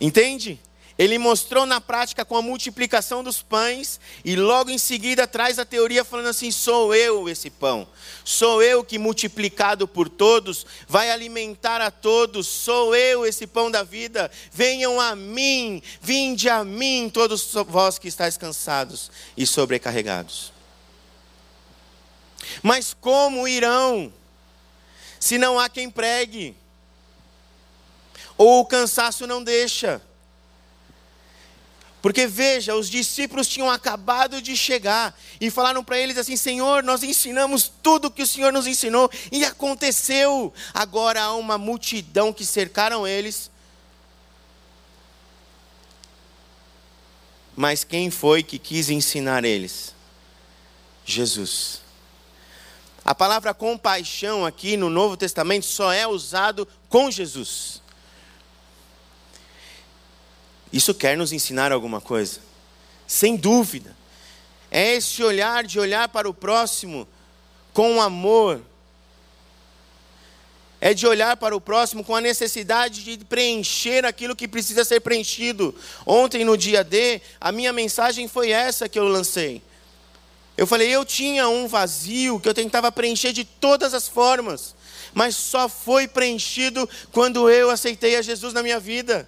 Entende? 0.02 0.60
Ele 1.00 1.18
mostrou 1.18 1.66
na 1.66 1.80
prática 1.80 2.26
com 2.26 2.36
a 2.36 2.42
multiplicação 2.42 3.24
dos 3.24 3.42
pães 3.42 4.02
e 4.26 4.36
logo 4.36 4.70
em 4.70 4.78
seguida 4.78 5.26
traz 5.26 5.58
a 5.58 5.64
teoria 5.64 6.04
falando 6.04 6.28
assim: 6.28 6.52
sou 6.52 6.94
eu 6.94 7.30
esse 7.30 7.50
pão, 7.50 7.88
sou 8.26 8.62
eu 8.62 8.84
que 8.84 9.00
multiplicado 9.00 9.88
por 9.88 10.10
todos 10.10 10.66
vai 10.90 11.10
alimentar 11.10 11.80
a 11.80 11.90
todos, 11.90 12.48
sou 12.48 12.94
eu 12.94 13.26
esse 13.26 13.48
pão 13.48 13.72
da 13.72 13.82
vida. 13.82 14.30
Venham 14.52 15.00
a 15.00 15.16
mim, 15.16 15.82
vinde 16.02 16.50
a 16.50 16.66
mim, 16.66 17.10
todos 17.10 17.50
vós 17.66 17.98
que 17.98 18.10
estáis 18.10 18.36
cansados 18.36 19.10
e 19.38 19.48
sobrecarregados. 19.48 20.52
Mas 22.62 22.94
como 22.94 23.48
irão, 23.48 24.12
se 25.18 25.38
não 25.38 25.58
há 25.58 25.70
quem 25.70 25.90
pregue? 25.90 26.58
Ou 28.38 28.60
o 28.60 28.66
cansaço 28.66 29.26
não 29.26 29.42
deixa? 29.42 30.02
Porque 32.02 32.26
veja, 32.28 32.76
os 32.76 32.90
discípulos 32.90 33.48
tinham 33.48 33.70
acabado 33.70 34.42
de 34.42 34.56
chegar 34.56 35.18
e 35.40 35.52
falaram 35.52 35.84
para 35.84 36.00
eles 36.00 36.18
assim: 36.18 36.38
Senhor, 36.38 36.82
nós 36.82 37.04
ensinamos 37.04 37.70
tudo 37.84 38.06
o 38.06 38.12
que 38.12 38.24
o 38.24 38.28
Senhor 38.28 38.54
nos 38.54 38.68
ensinou 38.68 39.12
e 39.32 39.44
aconteceu. 39.44 40.54
Agora 40.74 41.22
há 41.22 41.36
uma 41.36 41.58
multidão 41.58 42.32
que 42.32 42.46
cercaram 42.46 43.06
eles. 43.06 43.52
Mas 47.56 47.84
quem 47.84 48.10
foi 48.10 48.42
que 48.42 48.58
quis 48.58 48.90
ensinar 48.90 49.44
eles? 49.44 49.94
Jesus. 51.06 51.82
A 53.04 53.14
palavra 53.14 53.54
compaixão 53.54 54.46
aqui 54.46 54.78
no 54.78 54.90
Novo 54.90 55.18
Testamento 55.18 55.66
só 55.66 55.92
é 55.92 56.08
usado 56.08 56.66
com 56.88 57.12
Jesus. 57.12 57.82
Isso 60.72 60.94
quer 60.94 61.18
nos 61.18 61.32
ensinar 61.34 61.72
alguma 61.72 62.00
coisa? 62.00 62.40
Sem 63.08 63.36
dúvida. 63.36 63.96
É 64.70 64.96
esse 64.96 65.24
olhar 65.24 65.64
de 65.64 65.80
olhar 65.80 66.08
para 66.10 66.30
o 66.30 66.34
próximo 66.34 67.08
com 67.74 68.02
amor. 68.02 68.62
É 70.82 70.94
de 70.94 71.06
olhar 71.08 71.36
para 71.36 71.56
o 71.56 71.60
próximo 71.60 72.04
com 72.04 72.16
a 72.16 72.22
necessidade 72.22 73.04
de 73.04 73.26
preencher 73.26 74.06
aquilo 74.06 74.36
que 74.36 74.48
precisa 74.48 74.86
ser 74.86 75.02
preenchido. 75.02 75.76
Ontem, 76.06 76.46
no 76.46 76.56
dia 76.56 76.84
D, 76.84 77.20
a 77.42 77.52
minha 77.52 77.74
mensagem 77.74 78.28
foi 78.28 78.52
essa 78.52 78.88
que 78.88 78.98
eu 78.98 79.06
lancei. 79.06 79.62
Eu 80.56 80.68
falei, 80.68 80.90
eu 80.90 81.04
tinha 81.04 81.50
um 81.50 81.68
vazio 81.68 82.40
que 82.40 82.48
eu 82.48 82.54
tentava 82.54 82.92
preencher 82.92 83.34
de 83.34 83.44
todas 83.44 83.94
as 83.94 84.08
formas, 84.08 84.76
mas 85.14 85.36
só 85.36 85.68
foi 85.68 86.08
preenchido 86.08 86.88
quando 87.12 87.50
eu 87.50 87.70
aceitei 87.70 88.16
a 88.18 88.22
Jesus 88.22 88.54
na 88.54 88.62
minha 88.62 88.80
vida. 88.80 89.28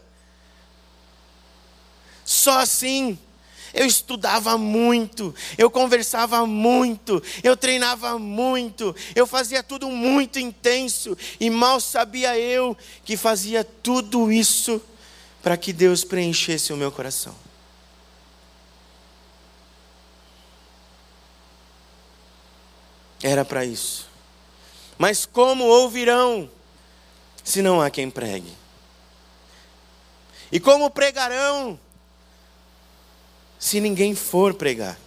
Só 2.31 2.59
assim. 2.59 3.19
Eu 3.73 3.85
estudava 3.85 4.57
muito, 4.57 5.33
eu 5.57 5.71
conversava 5.71 6.45
muito, 6.45 7.23
eu 7.41 7.55
treinava 7.55 8.19
muito, 8.19 8.93
eu 9.15 9.25
fazia 9.25 9.63
tudo 9.63 9.87
muito 9.87 10.37
intenso, 10.37 11.17
e 11.39 11.49
mal 11.49 11.79
sabia 11.79 12.37
eu 12.37 12.77
que 13.05 13.15
fazia 13.15 13.63
tudo 13.63 14.29
isso 14.29 14.81
para 15.41 15.55
que 15.55 15.71
Deus 15.71 16.03
preenchesse 16.03 16.73
o 16.73 16.75
meu 16.75 16.91
coração. 16.91 17.33
Era 23.23 23.45
para 23.45 23.63
isso. 23.63 24.05
Mas 24.97 25.25
como 25.25 25.63
ouvirão 25.63 26.49
se 27.41 27.61
não 27.61 27.79
há 27.79 27.89
quem 27.89 28.09
pregue? 28.09 28.51
E 30.51 30.59
como 30.59 30.89
pregarão 30.89 31.79
se 33.61 33.79
ninguém 33.79 34.15
for 34.15 34.55
pregar. 34.55 34.99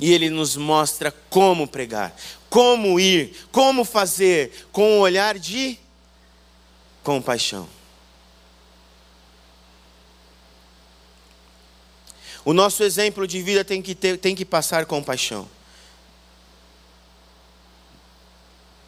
E 0.00 0.10
ele 0.12 0.30
nos 0.30 0.56
mostra 0.56 1.12
como 1.28 1.68
pregar, 1.68 2.16
como 2.48 2.98
ir, 2.98 3.36
como 3.52 3.84
fazer, 3.84 4.66
com 4.72 4.96
um 4.96 5.00
olhar 5.00 5.38
de 5.38 5.78
compaixão. 7.04 7.68
O 12.46 12.54
nosso 12.54 12.82
exemplo 12.82 13.26
de 13.26 13.42
vida 13.42 13.62
tem 13.62 13.82
que, 13.82 13.94
ter, 13.94 14.16
tem 14.16 14.34
que 14.34 14.44
passar 14.44 14.86
compaixão. 14.86 15.46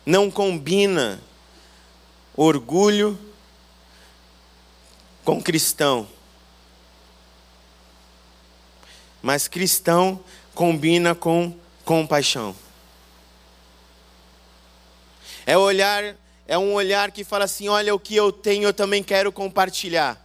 Não 0.07 0.31
combina 0.31 1.21
orgulho 2.35 3.19
com 5.25 5.43
cristão. 5.43 6.09
Mas 9.23 9.49
cristão 9.49 10.23
combina 10.55 11.15
com 11.15 11.55
compaixão. 11.85 12.55
É 15.47 15.57
olhar, 15.57 16.15
é 16.47 16.59
um 16.59 16.75
olhar 16.75 17.11
que 17.11 17.25
fala 17.25 17.45
assim: 17.45 17.69
olha 17.69 17.95
o 17.95 17.99
que 17.99 18.15
eu 18.15 18.31
tenho, 18.31 18.65
eu 18.65 18.75
também 18.75 19.03
quero 19.03 19.33
compartilhar. 19.33 20.23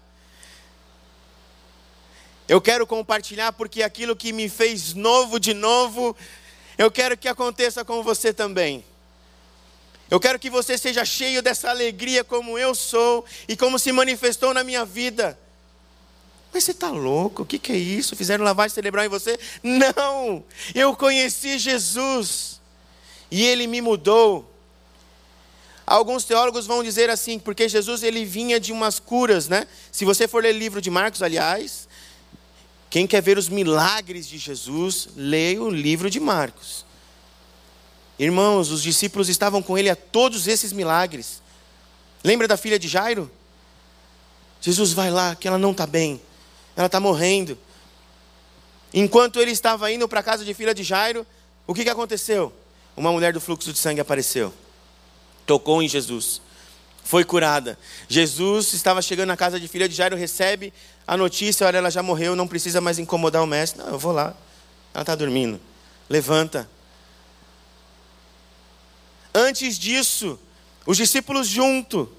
Eu 2.47 2.59
quero 2.59 2.85
compartilhar 2.85 3.53
porque 3.53 3.81
aquilo 3.81 4.15
que 4.15 4.33
me 4.33 4.49
fez 4.49 4.93
novo 4.93 5.39
de 5.39 5.53
novo, 5.53 6.15
eu 6.77 6.91
quero 6.91 7.17
que 7.17 7.27
aconteça 7.27 7.85
com 7.85 8.03
você 8.03 8.33
também. 8.33 8.83
Eu 10.09 10.19
quero 10.19 10.37
que 10.37 10.49
você 10.49 10.77
seja 10.77 11.05
cheio 11.05 11.41
dessa 11.41 11.69
alegria 11.69 12.23
como 12.23 12.59
eu 12.59 12.75
sou 12.75 13.25
e 13.47 13.55
como 13.55 13.79
se 13.79 13.91
manifestou 13.91 14.53
na 14.53 14.63
minha 14.63 14.83
vida. 14.83 15.39
Mas 16.53 16.63
você 16.63 16.71
está 16.71 16.89
louco? 16.91 17.41
O 17.41 17.45
que, 17.45 17.57
que 17.57 17.71
é 17.71 17.77
isso? 17.77 18.15
Fizeram 18.15 18.45
lavagem 18.45 18.75
cerebral 18.75 19.03
em 19.05 19.09
você? 19.09 19.39
Não! 19.63 20.43
Eu 20.75 20.95
conheci 20.95 21.57
Jesus 21.57 22.61
e 23.31 23.43
ele 23.43 23.65
me 23.65 23.81
mudou. 23.81 24.49
Alguns 25.85 26.23
teólogos 26.23 26.67
vão 26.67 26.83
dizer 26.83 27.09
assim, 27.09 27.39
porque 27.39 27.67
Jesus 27.67 28.03
ele 28.03 28.23
vinha 28.23 28.59
de 28.59 28.71
umas 28.71 28.99
curas, 28.99 29.47
né? 29.47 29.67
Se 29.91 30.05
você 30.05 30.27
for 30.27 30.43
ler 30.43 30.53
o 30.53 30.57
livro 30.57 30.79
de 30.79 30.91
Marcos, 30.91 31.23
aliás, 31.23 31.89
quem 32.89 33.07
quer 33.07 33.21
ver 33.21 33.37
os 33.37 33.49
milagres 33.49 34.27
de 34.27 34.37
Jesus, 34.37 35.09
leia 35.15 35.61
o 35.61 35.69
livro 35.71 36.09
de 36.09 36.19
Marcos. 36.19 36.85
Irmãos, 38.19 38.69
os 38.69 38.83
discípulos 38.83 39.27
estavam 39.27 39.61
com 39.61 39.75
ele 39.75 39.89
a 39.89 39.95
todos 39.95 40.47
esses 40.47 40.71
milagres. 40.71 41.41
Lembra 42.23 42.47
da 42.47 42.55
filha 42.55 42.77
de 42.77 42.87
Jairo? 42.87 43.29
Jesus 44.61 44.93
vai 44.93 45.09
lá, 45.09 45.35
que 45.35 45.47
ela 45.47 45.57
não 45.57 45.71
está 45.71 45.87
bem. 45.87 46.21
Ela 46.75 46.87
está 46.87 46.99
morrendo. 46.99 47.57
Enquanto 48.93 49.39
ele 49.39 49.51
estava 49.51 49.91
indo 49.91 50.07
para 50.07 50.19
a 50.19 50.23
casa 50.23 50.45
de 50.45 50.53
filha 50.53 50.73
de 50.73 50.83
Jairo, 50.83 51.25
o 51.65 51.73
que, 51.73 51.83
que 51.83 51.89
aconteceu? 51.89 52.53
Uma 52.95 53.11
mulher 53.11 53.33
do 53.33 53.41
fluxo 53.41 53.73
de 53.73 53.79
sangue 53.79 53.99
apareceu, 53.99 54.53
tocou 55.47 55.81
em 55.81 55.87
Jesus, 55.87 56.41
foi 57.03 57.23
curada. 57.23 57.77
Jesus 58.07 58.73
estava 58.73 59.01
chegando 59.01 59.29
na 59.29 59.37
casa 59.37 59.59
de 59.59 59.67
filha 59.67 59.89
de 59.89 59.95
Jairo, 59.95 60.15
recebe 60.15 60.71
a 61.07 61.17
notícia: 61.17 61.65
olha, 61.65 61.77
ela 61.77 61.89
já 61.89 62.03
morreu, 62.03 62.35
não 62.35 62.47
precisa 62.47 62.79
mais 62.79 62.99
incomodar 62.99 63.41
o 63.41 63.47
mestre. 63.47 63.81
Não, 63.81 63.89
eu 63.89 63.99
vou 63.99 64.11
lá, 64.11 64.35
ela 64.93 65.01
está 65.01 65.15
dormindo. 65.15 65.59
Levanta. 66.07 66.69
Antes 69.33 69.79
disso, 69.79 70.39
os 70.85 70.97
discípulos 70.97 71.47
junto, 71.47 72.11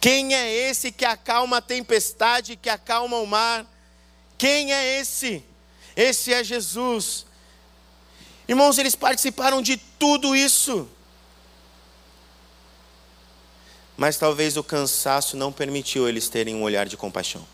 Quem 0.00 0.34
é 0.34 0.52
esse 0.52 0.92
que 0.92 1.04
acalma 1.04 1.58
a 1.58 1.62
tempestade, 1.62 2.56
que 2.56 2.68
acalma 2.68 3.18
o 3.18 3.26
mar? 3.26 3.66
Quem 4.38 4.72
é 4.72 5.00
esse? 5.00 5.44
Esse 5.96 6.32
é 6.32 6.44
Jesus. 6.44 7.26
Irmãos, 8.48 8.78
eles 8.78 8.94
participaram 8.94 9.60
de 9.60 9.76
tudo 9.76 10.36
isso. 10.36 10.88
Mas 13.96 14.18
talvez 14.18 14.56
o 14.56 14.62
cansaço 14.62 15.36
não 15.36 15.50
permitiu 15.50 16.08
eles 16.08 16.28
terem 16.28 16.54
um 16.54 16.62
olhar 16.62 16.86
de 16.86 16.96
compaixão. 16.96 17.46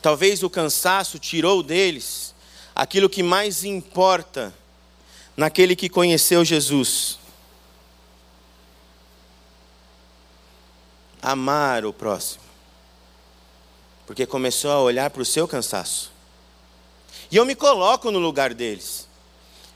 Talvez 0.00 0.42
o 0.42 0.50
cansaço 0.50 1.18
tirou 1.18 1.62
deles 1.62 2.34
aquilo 2.74 3.08
que 3.08 3.22
mais 3.22 3.64
importa 3.64 4.54
naquele 5.36 5.74
que 5.74 5.88
conheceu 5.88 6.44
Jesus. 6.44 7.18
Amar 11.22 11.84
o 11.84 11.92
próximo. 11.92 12.44
Porque 14.06 14.26
começou 14.26 14.70
a 14.70 14.80
olhar 14.80 15.10
para 15.10 15.22
o 15.22 15.24
seu 15.24 15.46
cansaço. 15.46 16.12
E 17.30 17.36
eu 17.36 17.44
me 17.44 17.54
coloco 17.54 18.10
no 18.10 18.18
lugar 18.18 18.54
deles. 18.54 19.06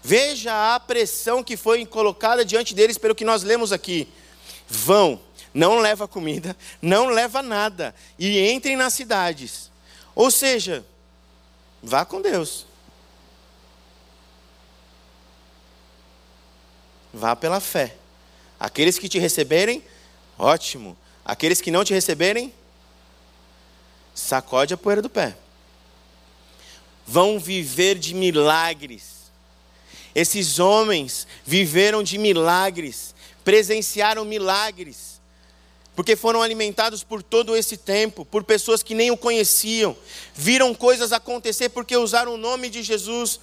Veja 0.02 0.74
a 0.74 0.80
pressão 0.80 1.44
que 1.44 1.56
foi 1.56 1.84
colocada 1.86 2.44
diante 2.44 2.74
deles 2.74 2.98
pelo 2.98 3.14
que 3.14 3.24
nós 3.24 3.42
lemos 3.42 3.72
aqui. 3.72 4.08
Vão, 4.68 5.20
não 5.52 5.78
leva 5.78 6.08
comida, 6.08 6.56
não 6.80 7.08
leva 7.08 7.42
nada 7.42 7.94
e 8.18 8.50
entrem 8.50 8.74
nas 8.76 8.94
cidades. 8.94 9.70
Ou 10.14 10.30
seja, 10.30 10.84
vá 11.82 12.04
com 12.04 12.20
Deus. 12.20 12.66
Vá 17.12 17.36
pela 17.36 17.60
fé. 17.60 17.94
Aqueles 18.58 18.98
que 18.98 19.08
te 19.08 19.18
receberem, 19.18 19.84
ótimo. 20.38 20.96
Aqueles 21.24 21.60
que 21.60 21.70
não 21.70 21.84
te 21.84 21.92
receberem, 21.92 22.52
sacode 24.14 24.74
a 24.74 24.76
poeira 24.76 25.02
do 25.02 25.08
pé. 25.08 25.36
Vão 27.06 27.38
viver 27.38 27.98
de 27.98 28.14
milagres. 28.14 29.30
Esses 30.14 30.58
homens 30.58 31.26
viveram 31.44 32.02
de 32.02 32.18
milagres, 32.18 33.14
presenciaram 33.44 34.24
milagres, 34.24 35.20
porque 35.96 36.16
foram 36.16 36.42
alimentados 36.42 37.02
por 37.02 37.22
todo 37.22 37.56
esse 37.56 37.76
tempo, 37.76 38.24
por 38.24 38.44
pessoas 38.44 38.82
que 38.82 38.94
nem 38.94 39.10
o 39.10 39.16
conheciam, 39.16 39.96
viram 40.34 40.74
coisas 40.74 41.12
acontecer 41.12 41.70
porque 41.70 41.96
usaram 41.96 42.34
o 42.34 42.38
nome 42.38 42.68
de 42.68 42.82
Jesus 42.82 43.40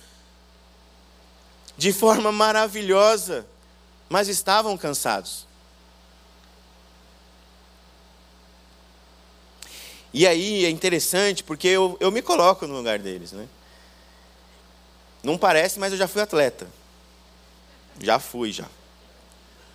de 1.77 1.93
forma 1.93 2.31
maravilhosa 2.31 3.47
mas 4.09 4.27
estavam 4.27 4.75
cansados. 4.75 5.47
E 10.13 10.25
aí 10.25 10.65
é 10.65 10.69
interessante 10.69 11.43
porque 11.43 11.67
eu, 11.67 11.97
eu 11.99 12.11
me 12.11 12.21
coloco 12.21 12.65
no 12.65 12.75
lugar 12.75 12.99
deles. 12.99 13.31
Né? 13.31 13.47
Não 15.23 15.37
parece, 15.37 15.79
mas 15.79 15.91
eu 15.91 15.97
já 15.97 16.07
fui 16.07 16.21
atleta. 16.21 16.67
Já 18.01 18.19
fui, 18.19 18.51
já. 18.51 18.65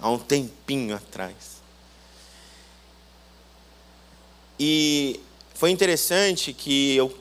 Há 0.00 0.10
um 0.10 0.18
tempinho 0.18 0.96
atrás. 0.96 1.54
E 4.58 5.20
foi 5.54 5.70
interessante 5.70 6.52
que 6.52 6.96
eu, 6.96 7.16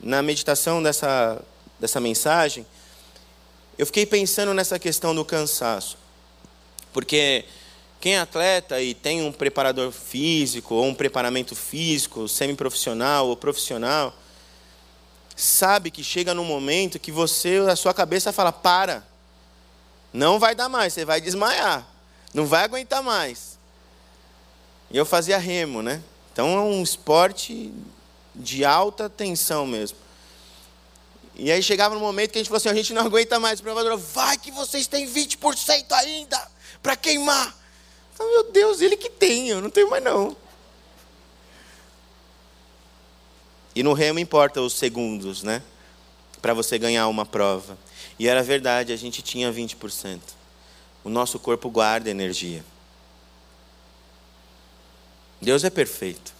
na 0.00 0.22
meditação 0.22 0.82
dessa, 0.82 1.42
dessa 1.78 2.00
mensagem, 2.00 2.66
eu 3.76 3.86
fiquei 3.86 4.04
pensando 4.04 4.52
nessa 4.52 4.78
questão 4.78 5.14
do 5.14 5.24
cansaço. 5.24 5.96
Porque 6.92 7.44
quem 8.00 8.14
é 8.14 8.20
atleta 8.20 8.80
e 8.80 8.94
tem 8.94 9.22
um 9.22 9.32
preparador 9.32 9.90
físico, 9.90 10.74
ou 10.74 10.86
um 10.86 10.94
preparamento 10.94 11.56
físico, 11.56 12.28
semiprofissional 12.28 13.28
ou 13.28 13.36
profissional, 13.36 14.14
sabe 15.36 15.90
que 15.90 16.04
chega 16.04 16.34
num 16.34 16.44
momento 16.44 16.98
que 16.98 17.10
você, 17.10 17.58
a 17.68 17.76
sua 17.76 17.92
cabeça 17.92 18.32
fala: 18.32 18.52
para, 18.52 19.06
não 20.12 20.38
vai 20.38 20.54
dar 20.54 20.68
mais, 20.68 20.92
você 20.92 21.04
vai 21.04 21.20
desmaiar, 21.20 21.86
não 22.32 22.46
vai 22.46 22.64
aguentar 22.64 23.02
mais. 23.02 23.58
E 24.90 24.96
eu 24.96 25.04
fazia 25.04 25.38
remo, 25.38 25.82
né? 25.82 26.02
Então 26.32 26.56
é 26.56 26.60
um 26.60 26.82
esporte 26.82 27.72
de 28.34 28.64
alta 28.64 29.10
tensão 29.10 29.66
mesmo. 29.66 29.98
E 31.34 31.52
aí 31.52 31.62
chegava 31.62 31.94
no 31.94 32.00
momento 32.00 32.32
que 32.32 32.38
a 32.38 32.40
gente 32.40 32.48
falou 32.48 32.58
assim: 32.58 32.68
a 32.68 32.74
gente 32.74 32.92
não 32.92 33.02
aguenta 33.02 33.38
mais. 33.38 33.60
O 33.60 33.62
provador, 33.62 33.96
vai 33.96 34.36
que 34.36 34.50
vocês 34.50 34.86
têm 34.86 35.06
20% 35.06 35.92
ainda 35.92 36.50
para 36.82 36.96
queimar. 36.96 37.56
Oh, 38.18 38.24
meu 38.24 38.50
Deus, 38.50 38.80
ele 38.80 38.96
que 38.96 39.08
tem, 39.08 39.48
eu 39.48 39.60
não 39.60 39.70
tenho 39.70 39.88
mais 39.88 40.02
não. 40.02 40.36
E 43.74 43.82
no 43.82 43.92
remo 43.92 44.18
importa 44.18 44.60
os 44.60 44.72
segundos, 44.72 45.42
né? 45.42 45.62
Para 46.42 46.52
você 46.52 46.78
ganhar 46.78 47.06
uma 47.06 47.24
prova. 47.24 47.78
E 48.18 48.26
era 48.26 48.42
verdade, 48.42 48.92
a 48.92 48.96
gente 48.96 49.22
tinha 49.22 49.52
20%. 49.52 50.20
O 51.04 51.08
nosso 51.08 51.38
corpo 51.38 51.70
guarda 51.70 52.10
energia. 52.10 52.64
Deus 55.40 55.62
é 55.62 55.70
perfeito. 55.70 56.32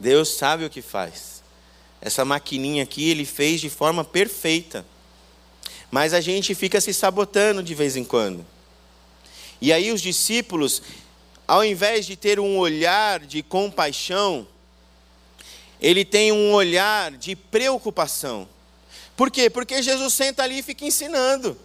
Deus 0.00 0.30
sabe 0.30 0.64
o 0.64 0.70
que 0.70 0.82
faz. 0.82 1.42
Essa 2.00 2.24
maquininha 2.24 2.82
aqui 2.82 3.08
ele 3.08 3.24
fez 3.24 3.60
de 3.60 3.70
forma 3.70 4.04
perfeita. 4.04 4.84
Mas 5.90 6.12
a 6.12 6.20
gente 6.20 6.54
fica 6.54 6.80
se 6.80 6.92
sabotando 6.92 7.62
de 7.62 7.74
vez 7.74 7.96
em 7.96 8.02
quando. 8.04 8.44
E 9.62 9.72
aí 9.72 9.92
os 9.92 10.00
discípulos, 10.00 10.82
ao 11.46 11.64
invés 11.64 12.04
de 12.04 12.16
ter 12.16 12.40
um 12.40 12.58
olhar 12.58 13.20
de 13.20 13.44
compaixão, 13.44 14.44
ele 15.80 16.04
tem 16.04 16.32
um 16.32 16.52
olhar 16.52 17.12
de 17.12 17.36
preocupação. 17.36 18.48
Por 19.16 19.30
quê? 19.30 19.48
Porque 19.48 19.80
Jesus 19.80 20.14
senta 20.14 20.42
ali 20.42 20.58
e 20.58 20.62
fica 20.64 20.84
ensinando. 20.84 21.56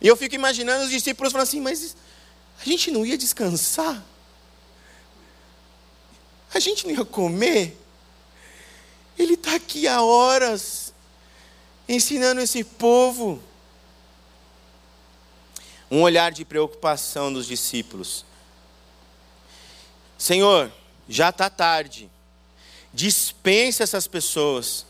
E 0.00 0.08
eu 0.08 0.16
fico 0.16 0.34
imaginando 0.34 0.84
os 0.84 0.90
discípulos 0.90 1.32
falando 1.32 1.46
assim: 1.46 1.60
mas 1.60 1.94
a 2.58 2.64
gente 2.64 2.90
não 2.90 3.04
ia 3.04 3.18
descansar? 3.18 4.02
A 6.54 6.58
gente 6.58 6.86
não 6.86 6.94
ia 6.94 7.04
comer? 7.04 7.76
Ele 9.18 9.34
está 9.34 9.56
aqui 9.56 9.86
há 9.86 10.00
horas, 10.00 10.94
ensinando 11.86 12.40
esse 12.40 12.64
povo 12.64 13.38
um 15.92 16.00
olhar 16.00 16.32
de 16.32 16.42
preocupação 16.42 17.30
dos 17.30 17.46
discípulos. 17.46 18.24
Senhor, 20.16 20.72
já 21.06 21.28
está 21.28 21.50
tarde, 21.50 22.10
dispensa 22.94 23.82
essas 23.82 24.06
pessoas, 24.06 24.86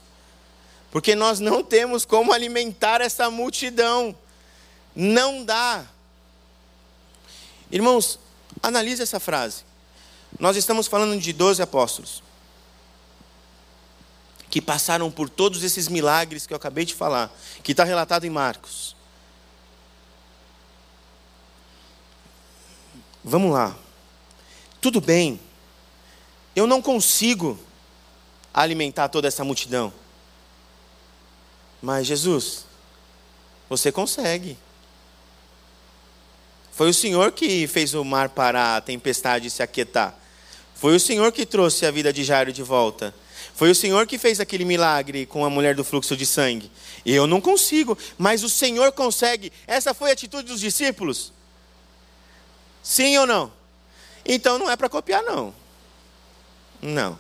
porque 0.93 1.17
nós 1.17 1.41
não 1.41 1.65
temos 1.65 2.05
como 2.05 2.33
alimentar 2.33 3.01
essa 3.01 3.29
multidão, 3.29 4.17
não 4.95 5.45
dá. 5.45 5.85
Irmãos, 7.73 8.17
analise 8.63 9.03
essa 9.03 9.19
frase. 9.19 9.65
Nós 10.39 10.57
estamos 10.57 10.87
falando 10.87 11.21
de 11.21 11.33
12 11.33 11.61
apóstolos 11.61 12.23
que 14.49 14.63
passaram 14.63 15.11
por 15.11 15.29
todos 15.29 15.65
esses 15.65 15.89
milagres 15.89 16.47
que 16.47 16.53
eu 16.53 16.59
acabei 16.59 16.85
de 16.85 16.95
falar, 16.95 17.37
que 17.61 17.73
está 17.73 17.83
relatado 17.83 18.25
em 18.25 18.31
Marcos. 18.31 18.95
Vamos 23.25 23.53
lá. 23.53 23.77
Tudo 24.81 25.01
bem. 25.01 25.41
Eu 26.55 26.67
não 26.67 26.83
consigo 26.83 27.59
alimentar 28.53 29.09
toda 29.09 29.29
essa 29.29 29.45
multidão. 29.45 29.93
Mas 31.81 32.07
Jesus, 32.07 32.67
você 33.69 33.91
consegue. 33.91 34.57
Foi 36.73 36.91
o 36.91 36.95
Senhor 36.95 37.33
que 37.33 37.67
fez 37.67 37.95
o 37.95 38.05
mar 38.05 38.31
parar, 38.31 38.77
a 38.77 38.81
tempestade 38.81 39.51
se 39.51 39.63
aquietar. 39.63 40.15
Foi 40.75 40.97
o 40.97 41.01
Senhor 41.01 41.31
que 41.31 41.47
trouxe 41.47 41.87
a 41.87 41.91
vida 41.91 42.13
de 42.13 42.25
Jairo 42.25 42.53
de 42.53 42.63
volta. 42.63 43.15
Foi 43.55 43.71
o 43.71 43.75
Senhor 43.75 44.07
que 44.07 44.19
fez 44.19 44.41
aquele 44.41 44.65
milagre 44.65 45.27
com 45.27 45.45
a 45.45 45.51
mulher 45.51 45.75
do 45.75 45.85
fluxo 45.85 46.17
de 46.17 46.27
sangue. 46.27 46.71
Eu 47.05 47.27
não 47.27 47.41
consigo, 47.41 47.97
mas 48.19 48.43
o 48.43 48.49
Senhor 48.49 48.91
consegue. 48.93 49.53
Essa 49.67 49.93
foi 49.95 50.11
a 50.11 50.13
atitude 50.13 50.49
dos 50.49 50.61
discípulos. 50.61 51.33
Sim 52.83 53.17
ou 53.19 53.27
não? 53.27 53.53
Então 54.25 54.59
não 54.59 54.71
é 54.71 54.77
para 54.77 54.89
copiar, 54.89 55.23
não. 55.23 55.55
Não. 56.81 57.19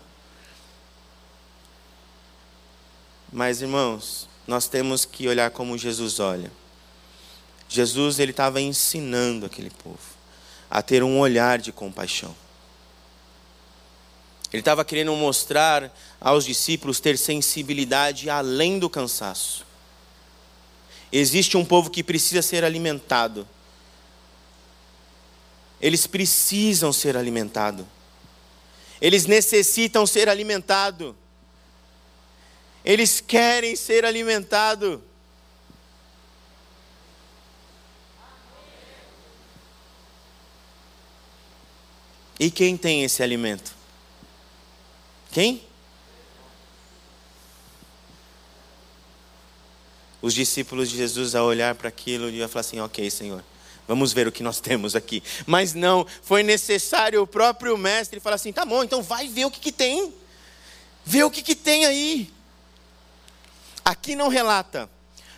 Mas, 3.33 3.63
irmãos, 3.63 4.29
nós 4.47 4.69
temos 4.69 5.05
que 5.05 5.29
olhar 5.29 5.51
como 5.51 5.79
Jesus 5.79 6.21
olha. 6.21 6.51
Jesus 7.69 8.19
ele 8.19 8.33
estava 8.33 8.61
ensinando 8.61 9.47
aquele 9.47 9.71
povo 9.71 9.99
a 10.71 10.83
ter 10.83 11.03
um 11.03 11.19
olhar 11.19 11.59
de 11.59 11.73
compaixão. 11.73 12.35
Ele 14.53 14.61
estava 14.61 14.85
querendo 14.85 15.15
mostrar 15.17 15.91
aos 16.21 16.45
discípulos 16.45 17.01
ter 17.01 17.17
sensibilidade 17.17 18.29
além 18.29 18.79
do 18.79 18.91
cansaço. 18.91 19.65
Existe 21.11 21.57
um 21.57 21.65
povo 21.65 21.89
que 21.91 22.03
precisa 22.03 22.43
ser 22.43 22.65
alimentado 22.65 23.49
eles 25.83 26.07
precisam 26.07 26.93
ser 26.93 27.17
alimentados. 27.17 27.85
Eles 29.01 29.27
necessitam 29.27 30.07
ser 30.07 30.29
alimentados. 30.29 31.13
Eles 32.85 33.21
querem 33.21 33.75
ser 33.75 34.05
alimentados. 34.05 35.01
E 42.39 42.49
quem 42.49 42.77
tem 42.77 43.03
esse 43.03 43.21
alimento? 43.21 43.75
Quem? 45.33 45.65
Os 50.21 50.33
discípulos 50.33 50.89
de 50.89 50.97
Jesus, 50.97 51.35
ao 51.35 51.47
olhar 51.47 51.75
para 51.75 51.89
aquilo, 51.89 52.31
iam 52.31 52.49
falar 52.49 52.61
assim: 52.61 52.79
Ok, 52.81 53.09
Senhor, 53.11 53.43
vamos 53.87 54.13
ver 54.13 54.27
o 54.27 54.33
que 54.33 54.43
nós 54.43 54.61
temos 54.61 54.95
aqui. 54.95 55.23
Mas 55.47 55.75
não, 55.75 56.07
foi 56.23 56.43
necessário 56.43 57.23
o 57.23 57.27
próprio 57.27 57.77
mestre 57.77 58.21
falar 58.21 58.37
assim: 58.37 58.53
Tá 58.53 58.65
bom, 58.65 58.83
então 58.83 59.03
vai 59.03 59.29
ver 59.29 59.45
o 59.45 59.51
que, 59.51 59.61
que 59.61 59.73
tem. 59.73 60.13
Vê 61.05 61.25
o 61.25 61.31
que, 61.31 61.43
que 61.43 61.55
tem 61.55 61.85
aí. 61.85 62.31
Aqui 63.85 64.15
não 64.15 64.29
relata, 64.29 64.89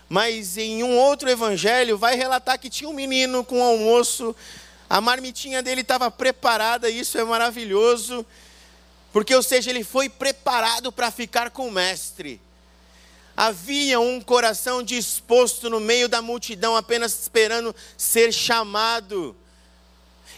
mas 0.09 0.59
em 0.59 0.83
um 0.83 0.99
outro 0.99 1.31
evangelho 1.31 1.97
vai 1.97 2.15
relatar 2.15 2.59
que 2.59 2.69
tinha 2.69 2.89
um 2.89 2.93
menino 2.93 3.43
com 3.43 3.63
almoço, 3.63 4.37
a 4.89 5.01
marmitinha 5.01 5.63
dele 5.63 5.81
estava 5.81 6.11
preparada, 6.11 6.91
isso 6.91 7.17
é 7.17 7.25
maravilhoso, 7.25 8.25
porque, 9.13 9.35
ou 9.35 9.43
seja, 9.43 9.71
ele 9.71 9.83
foi 9.83 10.11
preparado 10.11 10.93
para 10.93 11.11
ficar 11.11 11.51
com 11.51 11.69
o 11.69 11.73
mestre. 11.73 12.39
Havia 13.37 13.99
um 13.99 14.21
coração 14.21 14.83
disposto 14.83 15.69
no 15.69 15.81
meio 15.81 16.09
da 16.09 16.23
multidão, 16.23 16.77
apenas 16.77 17.21
esperando 17.21 17.75
ser 17.97 18.33
chamado. 18.33 19.37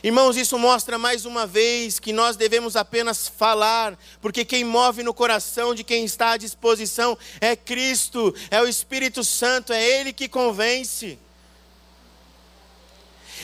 Irmãos, 0.03 0.37
isso 0.37 0.59
mostra 0.59 0.99
mais 0.99 1.25
uma 1.25 1.47
vez 1.47 1.99
que 1.99 2.13
nós 2.13 2.37
devemos 2.37 2.77
apenas 2.77 3.29
falar, 3.29 3.99
porque 4.21 4.45
quem 4.45 4.63
move 4.63 5.03
no 5.03 5.13
coração 5.13 5.75
de 5.75 5.83
quem 5.83 6.05
está 6.05 6.33
à 6.33 6.37
disposição 6.37 7.19
é 7.41 7.57
Cristo, 7.57 8.35
é 8.51 8.61
o 8.61 8.69
Espírito 8.69 9.25
Santo, 9.25 9.73
é 9.73 9.83
Ele 9.83 10.13
que 10.13 10.29
convence. 10.29 11.19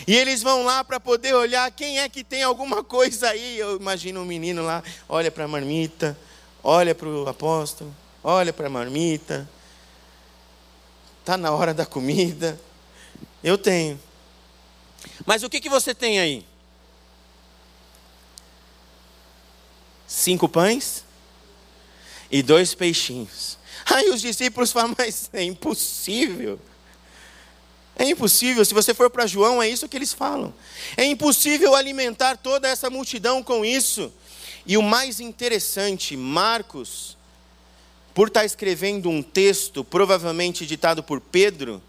E 0.07 0.17
eles 0.17 0.43
vão 0.43 0.65
lá 0.65 0.83
para 0.83 0.99
poder 0.99 1.35
olhar 1.35 1.71
quem 1.71 1.99
é 1.99 2.09
que 2.09 2.25
tem 2.25 2.43
alguma 2.43 2.83
coisa 2.83 3.31
aí. 3.31 3.59
Eu 3.59 3.77
imagino 3.77 4.21
um 4.21 4.25
menino 4.25 4.63
lá, 4.63 4.83
olha 5.09 5.31
para 5.31 5.45
a 5.45 5.49
marmita, 5.49 6.17
olha 6.63 6.95
para 6.95 7.09
o 7.09 7.29
apóstolo, 7.29 7.95
olha 8.23 8.53
para 8.53 8.67
a 8.67 8.71
marmita. 8.71 9.49
Está 11.21 11.37
na 11.37 11.53
hora 11.53 11.73
da 11.73 11.87
comida. 11.87 12.61
Eu 13.43 13.57
tenho. 13.57 14.01
Mas 15.25 15.43
o 15.43 15.51
que, 15.51 15.61
que 15.61 15.69
você 15.69 15.95
tem 15.95 16.21
aí? 16.21 16.45
Cinco 20.07 20.49
pães 20.49 21.05
e 22.31 22.43
dois 22.43 22.75
peixinhos. 22.75 23.59
Aí 23.87 24.11
os 24.11 24.21
discípulos 24.21 24.71
falam, 24.73 24.95
mas 24.97 25.31
é 25.33 25.43
impossível. 25.43 26.59
É 27.97 28.09
impossível, 28.09 28.65
se 28.65 28.73
você 28.73 28.95
for 28.95 29.11
para 29.11 29.27
João, 29.27 29.63
é 29.63 29.69
isso 29.69 29.89
que 29.89 29.97
eles 29.97 30.13
falam. 30.13 30.53
É 30.97 31.05
impossível 31.05 31.75
alimentar 31.75 32.37
toda 32.37 32.67
essa 32.67 32.89
multidão 32.89 33.43
com 33.43 33.65
isso. 33.65 34.13
E 34.67 34.77
o 34.77 34.83
mais 34.83 35.21
interessante, 35.21 36.17
Marcos, 36.17 37.17
por 38.15 38.29
estar 38.29 38.45
escrevendo 38.45 39.09
um 39.09 39.23
texto, 39.23 39.83
provavelmente 39.83 40.67
ditado 40.67 41.03
por 41.03 41.21
Pedro, 41.21 41.83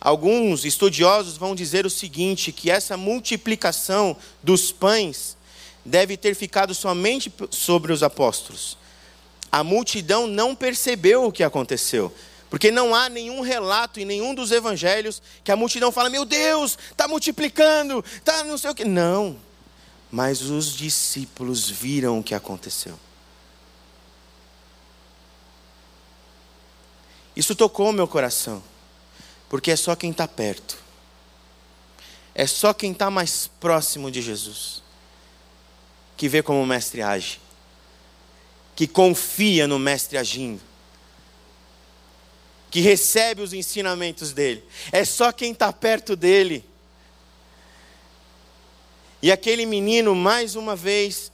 alguns 0.00 0.64
estudiosos 0.64 1.36
vão 1.36 1.54
dizer 1.54 1.86
o 1.86 1.90
seguinte: 1.90 2.52
que 2.52 2.70
essa 2.70 2.96
multiplicação 2.96 4.16
dos 4.42 4.72
pães 4.72 5.36
deve 5.84 6.16
ter 6.16 6.34
ficado 6.34 6.74
somente 6.74 7.32
sobre 7.50 7.92
os 7.92 8.02
apóstolos. 8.02 8.76
A 9.50 9.62
multidão 9.62 10.26
não 10.26 10.54
percebeu 10.54 11.24
o 11.24 11.32
que 11.32 11.44
aconteceu. 11.44 12.12
Porque 12.48 12.70
não 12.70 12.94
há 12.94 13.08
nenhum 13.08 13.40
relato 13.40 13.98
em 13.98 14.04
nenhum 14.04 14.34
dos 14.34 14.52
evangelhos 14.52 15.20
que 15.42 15.50
a 15.50 15.56
multidão 15.56 15.90
fala: 15.90 16.08
Meu 16.08 16.24
Deus, 16.24 16.78
está 16.90 17.08
multiplicando, 17.08 18.04
está 18.16 18.44
não 18.44 18.56
sei 18.56 18.70
o 18.70 18.74
que. 18.74 18.84
Não. 18.84 19.36
Mas 20.10 20.42
os 20.42 20.76
discípulos 20.76 21.68
viram 21.68 22.20
o 22.20 22.22
que 22.22 22.34
aconteceu. 22.34 22.98
Isso 27.36 27.54
tocou 27.54 27.92
meu 27.92 28.08
coração, 28.08 28.62
porque 29.48 29.70
é 29.70 29.76
só 29.76 29.94
quem 29.94 30.10
está 30.10 30.26
perto, 30.26 30.78
é 32.34 32.46
só 32.46 32.72
quem 32.72 32.92
está 32.92 33.10
mais 33.10 33.46
próximo 33.60 34.10
de 34.10 34.22
Jesus, 34.22 34.82
que 36.16 36.30
vê 36.30 36.42
como 36.42 36.62
o 36.62 36.66
Mestre 36.66 37.02
age, 37.02 37.38
que 38.74 38.86
confia 38.86 39.68
no 39.68 39.78
Mestre 39.78 40.16
agindo, 40.16 40.62
que 42.70 42.80
recebe 42.80 43.42
os 43.42 43.52
ensinamentos 43.52 44.32
dele, 44.32 44.64
é 44.90 45.04
só 45.04 45.30
quem 45.30 45.52
está 45.52 45.70
perto 45.72 46.16
dele. 46.16 46.64
E 49.22 49.32
aquele 49.32 49.66
menino, 49.66 50.14
mais 50.14 50.56
uma 50.56 50.76
vez, 50.76 51.32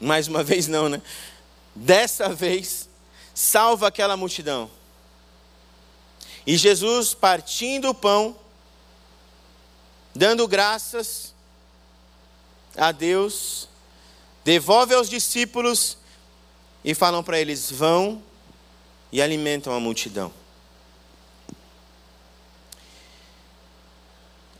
mais 0.00 0.26
uma 0.26 0.42
vez 0.44 0.66
não, 0.66 0.88
né? 0.88 1.00
Dessa 1.74 2.28
vez, 2.30 2.88
salva 3.34 3.88
aquela 3.88 4.16
multidão. 4.16 4.70
E 6.46 6.56
Jesus, 6.56 7.14
partindo 7.14 7.88
o 7.90 7.94
pão, 7.94 8.36
dando 10.14 10.46
graças 10.48 11.32
a 12.76 12.90
Deus, 12.90 13.68
devolve 14.44 14.94
aos 14.94 15.08
discípulos 15.08 15.96
e 16.84 16.94
falam 16.94 17.22
para 17.22 17.40
eles: 17.40 17.70
vão 17.70 18.22
e 19.10 19.22
alimentam 19.22 19.72
a 19.72 19.80
multidão. 19.80 20.32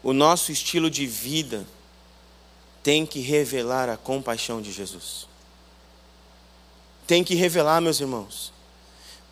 O 0.03 0.13
nosso 0.13 0.51
estilo 0.51 0.91
de 0.91 1.07
vida 1.07 1.65
tem 2.83 3.07
que 3.07 3.21
revelar 3.21 3.89
a 3.89 3.97
compaixão 3.97 4.61
de 4.61 4.73
Jesus. 4.73 5.29
Tem 7.07 7.23
que 7.23 7.35
revelar, 7.35 7.81
meus 7.81 8.01
irmãos. 8.01 8.52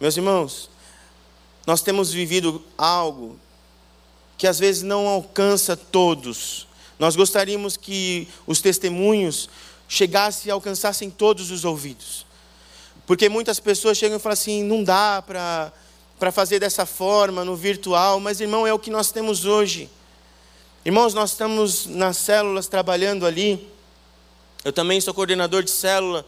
Meus 0.00 0.16
irmãos, 0.16 0.70
nós 1.66 1.82
temos 1.82 2.10
vivido 2.10 2.64
algo 2.78 3.38
que 4.38 4.46
às 4.46 4.58
vezes 4.58 4.82
não 4.82 5.06
alcança 5.06 5.76
todos. 5.76 6.66
Nós 6.98 7.14
gostaríamos 7.14 7.76
que 7.76 8.26
os 8.46 8.62
testemunhos 8.62 9.50
chegassem 9.86 10.48
e 10.48 10.50
alcançassem 10.50 11.10
todos 11.10 11.50
os 11.50 11.66
ouvidos. 11.66 12.24
Porque 13.06 13.28
muitas 13.28 13.60
pessoas 13.60 13.98
chegam 13.98 14.16
e 14.16 14.20
falam 14.20 14.32
assim: 14.32 14.62
não 14.62 14.82
dá 14.82 15.20
para 15.20 16.32
fazer 16.32 16.58
dessa 16.58 16.86
forma 16.86 17.44
no 17.44 17.54
virtual, 17.54 18.18
mas 18.20 18.40
irmão, 18.40 18.66
é 18.66 18.72
o 18.72 18.78
que 18.78 18.90
nós 18.90 19.12
temos 19.12 19.44
hoje. 19.44 19.90
Irmãos, 20.82 21.12
nós 21.12 21.32
estamos 21.32 21.84
nas 21.84 22.16
células 22.16 22.68
trabalhando 22.68 23.26
ali. 23.26 23.68
Eu 24.64 24.72
também 24.72 24.98
sou 24.98 25.12
coordenador 25.12 25.62
de 25.62 25.70
célula 25.70 26.24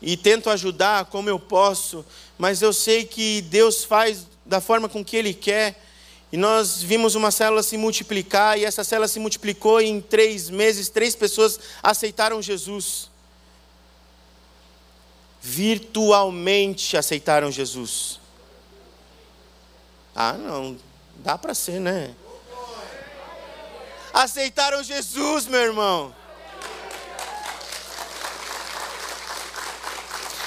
e 0.00 0.16
tento 0.16 0.50
ajudar 0.50 1.06
como 1.06 1.28
eu 1.28 1.38
posso, 1.38 2.04
mas 2.38 2.62
eu 2.62 2.72
sei 2.72 3.04
que 3.04 3.42
Deus 3.42 3.84
faz 3.84 4.26
da 4.44 4.60
forma 4.60 4.88
com 4.88 5.04
que 5.04 5.16
Ele 5.16 5.32
quer. 5.32 5.82
E 6.32 6.36
nós 6.36 6.82
vimos 6.82 7.14
uma 7.14 7.30
célula 7.30 7.62
se 7.62 7.76
multiplicar, 7.76 8.58
e 8.58 8.64
essa 8.64 8.82
célula 8.84 9.08
se 9.08 9.18
multiplicou, 9.18 9.80
e 9.80 9.86
em 9.86 10.00
três 10.00 10.50
meses, 10.50 10.88
três 10.88 11.14
pessoas 11.14 11.58
aceitaram 11.82 12.42
Jesus. 12.42 13.08
Virtualmente 15.40 16.96
aceitaram 16.96 17.50
Jesus. 17.50 18.18
Ah, 20.14 20.32
não, 20.32 20.76
dá 21.16 21.38
para 21.38 21.54
ser, 21.54 21.80
né? 21.80 22.14
Aceitaram 24.12 24.82
Jesus, 24.82 25.46
meu 25.46 25.60
irmão. 25.60 26.14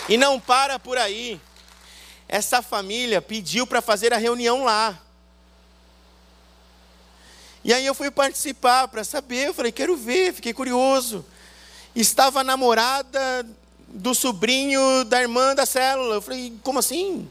E 0.10 0.18
não 0.18 0.40
para 0.40 0.80
por 0.80 0.98
aí. 0.98 1.40
Essa 2.28 2.64
família 2.64 3.22
pediu 3.22 3.68
para 3.68 3.80
fazer 3.80 4.12
a 4.12 4.18
reunião 4.18 4.64
lá. 4.64 5.00
E 7.64 7.72
aí 7.72 7.86
eu 7.86 7.94
fui 7.94 8.10
participar 8.10 8.88
para 8.88 9.04
saber, 9.04 9.48
eu 9.48 9.54
falei, 9.54 9.72
quero 9.72 9.96
ver, 9.96 10.34
fiquei 10.34 10.52
curioso. 10.52 11.24
Estava 11.96 12.40
a 12.40 12.44
namorada 12.44 13.46
do 13.88 14.16
sobrinho 14.16 15.06
da 15.06 15.22
irmã 15.22 15.54
da 15.54 15.66
célula. 15.68 16.16
Eu 16.16 16.22
falei, 16.24 16.58
como 16.64 16.80
assim? 16.80 17.30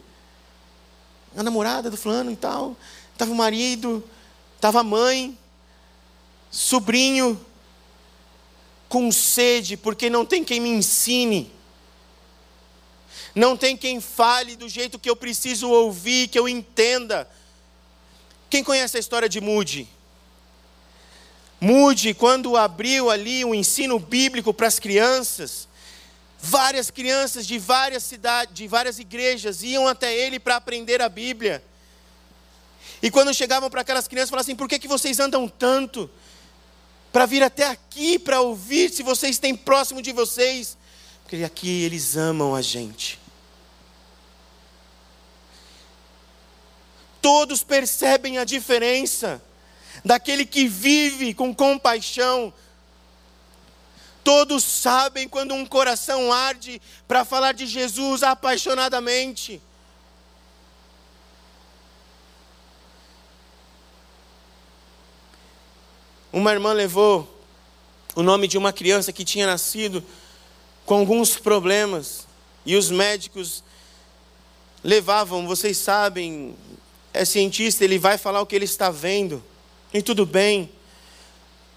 A 1.37 1.43
namorada 1.43 1.91
do 1.91 1.97
fulano 1.97 2.31
e 2.31 2.37
tal. 2.37 2.77
Estava 3.13 3.33
o 3.33 3.35
marido, 3.35 4.09
estava 4.55 4.81
a 4.81 4.85
mãe, 4.85 5.37
sobrinho, 6.49 7.45
com 8.89 9.11
sede, 9.11 9.77
porque 9.77 10.09
não 10.09 10.25
tem 10.25 10.45
quem 10.45 10.61
me 10.61 10.69
ensine 10.69 11.58
não 13.35 13.57
tem 13.57 13.77
quem 13.77 14.01
fale 14.01 14.57
do 14.57 14.69
jeito 14.69 14.99
que 14.99 15.09
eu 15.09 15.17
preciso 15.17 15.69
ouvir, 15.69 16.29
que 16.29 16.39
eu 16.39 16.49
entenda. 16.49 17.29
Quem 18.51 18.65
conhece 18.65 18.97
a 18.97 19.01
história 19.01 19.29
de 19.29 19.41
Moody? 19.41 19.89
Mude, 21.61 22.15
quando 22.15 22.57
abriu 22.57 23.11
ali 23.11 23.45
o 23.45 23.55
ensino 23.55 23.99
bíblico 23.99 24.55
para 24.55 24.69
as 24.69 24.79
crianças, 24.79 25.69
várias 26.41 26.89
crianças 26.89 27.47
de 27.47 27.59
várias 27.59 28.05
cidades, 28.05 28.55
de 28.55 28.69
várias 28.69 29.01
igrejas 29.01 29.63
iam 29.63 29.89
até 29.89 30.15
ele 30.15 30.39
para 30.39 30.57
aprender 30.57 31.03
a 31.03 31.09
Bíblia. 31.09 31.63
E 33.03 33.11
quando 33.11 33.35
chegavam 33.35 33.69
para 33.69 33.81
aquelas 33.81 34.07
crianças, 34.07 34.31
falavam 34.31 34.43
assim: 34.43 34.57
por 34.57 34.69
que, 34.69 34.79
que 34.79 34.87
vocês 34.87 35.19
andam 35.19 35.49
tanto? 35.49 36.09
Para 37.13 37.27
vir 37.27 37.43
até 37.43 37.65
aqui 37.65 38.19
para 38.19 38.41
ouvir 38.41 38.91
se 38.91 39.03
vocês 39.03 39.39
têm 39.39 39.57
próximo 39.57 40.01
de 40.01 40.13
vocês. 40.13 40.78
Porque 41.29 41.45
aqui 41.45 41.83
eles 41.83 42.17
amam 42.17 42.55
a 42.55 42.63
gente. 42.63 43.21
Todos 47.21 47.63
percebem 47.63 48.39
a 48.39 48.45
diferença 48.45 49.43
daquele 50.03 50.47
que 50.47 50.67
vive 50.67 51.35
com 51.35 51.55
compaixão. 51.55 52.51
Todos 54.25 54.65
sabem 54.65 55.29
quando 55.29 55.53
um 55.53 55.67
coração 55.67 56.33
arde 56.33 56.81
para 57.07 57.27
falar 57.27 57.53
de 57.53 57.67
Jesus 57.67 58.23
apaixonadamente. 58.23 59.61
Uma 66.33 66.53
irmã 66.53 66.73
levou 66.73 67.39
o 68.15 68.23
nome 68.23 68.49
de 68.49 68.57
uma 68.57 68.73
criança 68.73 69.13
que 69.13 69.27
tinha 69.27 69.47
nascido 69.47 70.03
com 70.89 71.01
alguns 71.01 71.37
problemas 71.37 72.27
e 72.65 72.75
os 72.75 72.91
médicos 72.91 73.63
levavam, 74.83 75.47
vocês 75.47 75.77
sabem, 75.77 76.57
é 77.13 77.27
cientista, 77.27 77.85
ele 77.85 77.99
vai 77.99 78.17
falar 78.17 78.41
o 78.41 78.47
que 78.47 78.57
ele 78.57 78.65
está 78.65 78.91
vendo. 78.91 79.45
E 79.93 80.01
tudo 80.01 80.25
bem, 80.25 80.71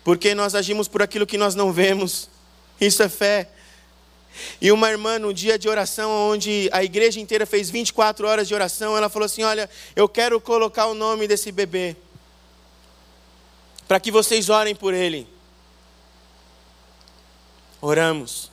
porque 0.02 0.34
nós 0.34 0.56
agimos 0.56 0.88
por 0.88 1.02
aquilo 1.02 1.28
que 1.28 1.38
nós 1.38 1.56
não 1.56 1.74
vemos. 1.74 2.30
Isso 2.80 3.04
é 3.04 3.10
fé. 3.10 3.50
E 4.62 4.72
uma 4.72 4.90
irmã, 4.90 5.20
no 5.20 5.34
dia 5.34 5.60
de 5.60 5.68
oração, 5.68 6.10
onde 6.32 6.70
a 6.72 6.82
igreja 6.82 7.20
inteira 7.20 7.46
fez 7.46 7.70
24 7.70 8.26
horas 8.26 8.48
de 8.48 8.56
oração, 8.56 8.96
ela 8.96 9.10
falou 9.10 9.26
assim: 9.26 9.44
Olha, 9.44 9.70
eu 9.94 10.08
quero 10.08 10.40
colocar 10.40 10.86
o 10.86 10.94
nome 10.94 11.28
desse 11.28 11.52
bebê, 11.52 11.98
para 13.90 14.00
que 14.00 14.10
vocês 14.10 14.48
orem 14.48 14.74
por 14.74 14.94
ele. 14.94 15.28
Oramos. 17.82 18.52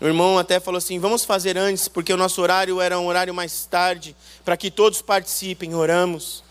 O 0.00 0.04
irmão 0.06 0.38
até 0.38 0.60
falou 0.60 0.78
assim: 0.78 0.98
Vamos 0.98 1.24
fazer 1.24 1.56
antes, 1.56 1.88
porque 1.88 2.12
o 2.12 2.16
nosso 2.16 2.42
horário 2.42 2.80
era 2.80 2.98
um 2.98 3.06
horário 3.06 3.32
mais 3.32 3.64
tarde, 3.64 4.14
para 4.44 4.56
que 4.56 4.70
todos 4.70 5.00
participem. 5.00 5.74
Oramos. 5.74 6.44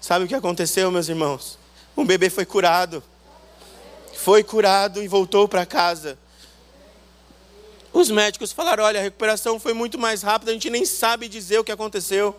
Sabe 0.00 0.24
o 0.24 0.28
que 0.28 0.34
aconteceu, 0.34 0.90
meus 0.90 1.08
irmãos? 1.08 1.58
Um 1.96 2.04
bebê 2.04 2.30
foi 2.30 2.44
curado. 2.44 3.02
Foi 4.14 4.44
curado 4.44 5.02
e 5.02 5.08
voltou 5.08 5.48
para 5.48 5.64
casa. 5.64 6.18
Os 7.92 8.10
médicos 8.10 8.52
falaram: 8.52 8.84
olha, 8.84 9.00
a 9.00 9.02
recuperação 9.02 9.58
foi 9.58 9.72
muito 9.72 9.98
mais 9.98 10.22
rápida, 10.22 10.50
a 10.50 10.54
gente 10.54 10.68
nem 10.68 10.84
sabe 10.84 11.26
dizer 11.26 11.58
o 11.58 11.64
que 11.64 11.72
aconteceu. 11.72 12.36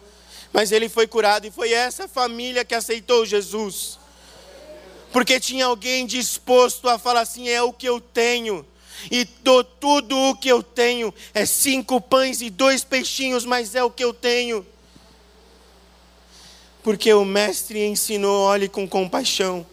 Mas 0.54 0.72
ele 0.72 0.90
foi 0.90 1.08
curado 1.08 1.46
e 1.46 1.52
foi 1.52 1.74
essa 1.74 2.08
família 2.08 2.66
que 2.66 2.76
aceitou 2.76 3.26
Jesus. 3.26 4.00
Porque 5.12 5.40
tinha 5.40 5.66
alguém 5.66 6.06
disposto 6.06 6.88
a 6.88 7.00
falar 7.00 7.22
assim: 7.22 7.50
é 7.50 7.62
o 7.64 7.74
que 7.74 7.88
eu 7.88 8.00
tenho. 8.00 8.66
E 9.12 9.26
dou 9.44 9.64
tudo 9.64 10.18
o 10.18 10.36
que 10.36 10.50
eu 10.50 10.64
tenho. 10.64 11.14
É 11.34 11.46
cinco 11.46 12.02
pães 12.02 12.42
e 12.42 12.50
dois 12.50 12.84
peixinhos, 12.84 13.46
mas 13.46 13.76
é 13.76 13.84
o 13.84 13.92
que 13.92 14.04
eu 14.04 14.14
tenho 14.14 14.66
porque 16.90 17.14
o 17.14 17.26
Mestre 17.26 17.86
ensinou, 17.86 18.46
olhe 18.46 18.68
com 18.68 18.88
compaixão. 18.88 19.66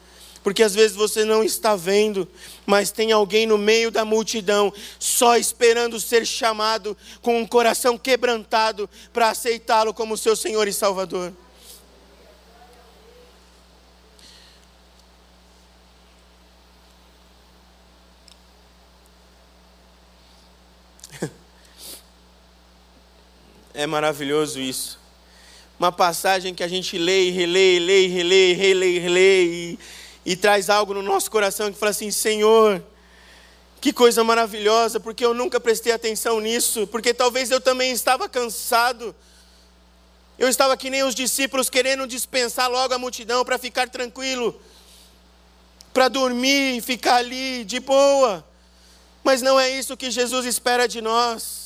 Porque 0.43 0.63
às 0.63 0.75
vezes 0.75 0.97
você 0.97 1.25
não 1.25 1.43
está 1.43 1.75
vendo, 1.75 2.29
mas 2.65 2.93
tem 2.93 3.11
alguém 3.11 3.47
no 3.47 3.59
meio 3.59 3.91
da 3.91 4.05
multidão, 4.05 4.73
só 4.99 5.37
esperando 5.37 5.99
ser 5.99 6.25
chamado, 6.25 6.97
com 7.21 7.41
um 7.41 7.47
coração 7.47 7.99
quebrantado, 7.99 8.89
para 9.13 9.31
aceitá-lo 9.31 9.93
como 9.93 10.17
seu 10.17 10.37
Senhor 10.37 10.69
e 10.69 10.73
Salvador. 10.73 11.33
É 23.77 23.87
maravilhoso 23.87 24.59
isso 24.59 24.99
uma 25.79 25.93
passagem 25.93 26.55
que 26.55 26.63
a 26.63 26.69
gente 26.69 26.97
lê 26.97 27.29
e 27.29 27.31
relê, 27.31 27.79
lê 27.79 28.05
e 28.05 28.09
relê, 28.09 28.53
relê 28.55 28.97
e 28.97 28.99
relê, 28.99 29.45
e, 29.45 29.79
e 30.25 30.37
traz 30.37 30.71
algo 30.71 30.95
no 30.95 31.03
nosso 31.03 31.31
coração 31.31 31.71
que 31.71 31.79
fala 31.79 31.91
assim: 31.91 32.11
Senhor, 32.11 32.83
que 33.81 33.93
coisa 33.93 34.25
maravilhosa, 34.25 34.99
porque 34.99 35.25
eu 35.25 35.35
nunca 35.35 35.61
prestei 35.61 35.93
atenção 35.93 36.41
nisso, 36.41 36.87
porque 36.87 37.13
talvez 37.13 37.51
eu 37.51 37.61
também 37.61 37.93
estava 37.93 38.29
cansado. 38.29 39.15
Eu 40.39 40.49
estava 40.49 40.77
que 40.77 40.91
nem 40.91 41.03
os 41.03 41.15
discípulos 41.15 41.71
querendo 41.71 42.07
dispensar 42.07 42.71
logo 42.71 42.93
a 42.93 42.99
multidão 42.99 43.43
para 43.43 43.57
ficar 43.57 43.89
tranquilo, 43.89 44.61
para 45.95 46.09
dormir 46.09 46.83
ficar 46.83 47.17
ali 47.17 47.65
de 47.65 47.81
boa. 47.81 48.47
Mas 49.25 49.41
não 49.41 49.59
é 49.59 49.71
isso 49.71 49.97
que 49.97 50.11
Jesus 50.11 50.45
espera 50.45 50.87
de 50.87 51.01
nós. 51.01 51.66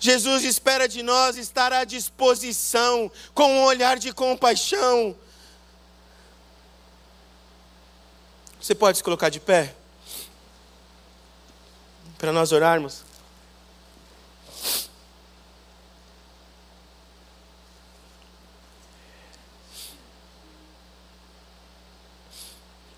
Jesus 0.00 0.44
espera 0.44 0.88
de 0.88 1.02
nós 1.02 1.36
estar 1.36 1.72
à 1.72 1.82
disposição, 1.84 3.10
com 3.34 3.52
um 3.52 3.64
olhar 3.64 3.98
de 3.98 4.12
compaixão. 4.12 5.16
Você 8.60 8.74
pode 8.74 8.98
se 8.98 9.04
colocar 9.04 9.28
de 9.28 9.40
pé? 9.40 9.74
Para 12.16 12.32
nós 12.32 12.52
orarmos. 12.52 13.02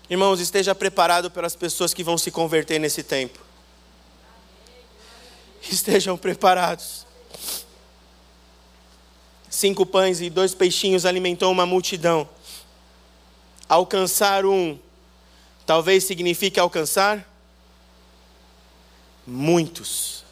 Irmãos, 0.07 0.39
esteja 0.39 0.75
preparado 0.75 1.31
pelas 1.31 1.55
pessoas 1.55 1.93
que 1.93 2.03
vão 2.03 2.17
se 2.17 2.29
converter 2.29 2.79
nesse 2.79 3.01
tempo 3.01 3.50
estejam 5.69 6.17
preparados. 6.17 7.05
Cinco 9.49 9.85
pães 9.85 10.21
e 10.21 10.29
dois 10.29 10.55
peixinhos 10.55 11.05
alimentou 11.05 11.51
uma 11.51 11.65
multidão. 11.65 12.27
Alcançar 13.67 14.45
um, 14.45 14.79
talvez 15.65 16.03
signifique 16.03 16.59
alcançar 16.59 17.29
muitos. 19.27 20.23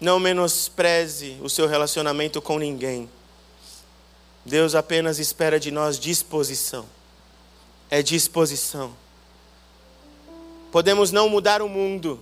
Não 0.00 0.18
menospreze 0.18 1.38
o 1.42 1.48
seu 1.48 1.66
relacionamento 1.66 2.40
com 2.42 2.58
ninguém. 2.58 3.08
Deus 4.44 4.74
apenas 4.74 5.18
espera 5.18 5.60
de 5.60 5.70
nós 5.70 5.98
disposição. 5.98 6.86
É 7.88 8.02
disposição. 8.02 8.96
Podemos 10.72 11.12
não 11.12 11.28
mudar 11.28 11.60
o 11.60 11.68
mundo, 11.68 12.18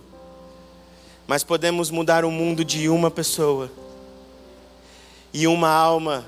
mas 1.25 1.41
podemos 1.41 1.89
mudar 1.89 2.25
o 2.25 2.29
mundo 2.29 2.65
de 2.65 2.89
uma 2.89 3.09
pessoa. 3.09 3.71
E 5.33 5.47
uma 5.47 5.69
alma 5.69 6.27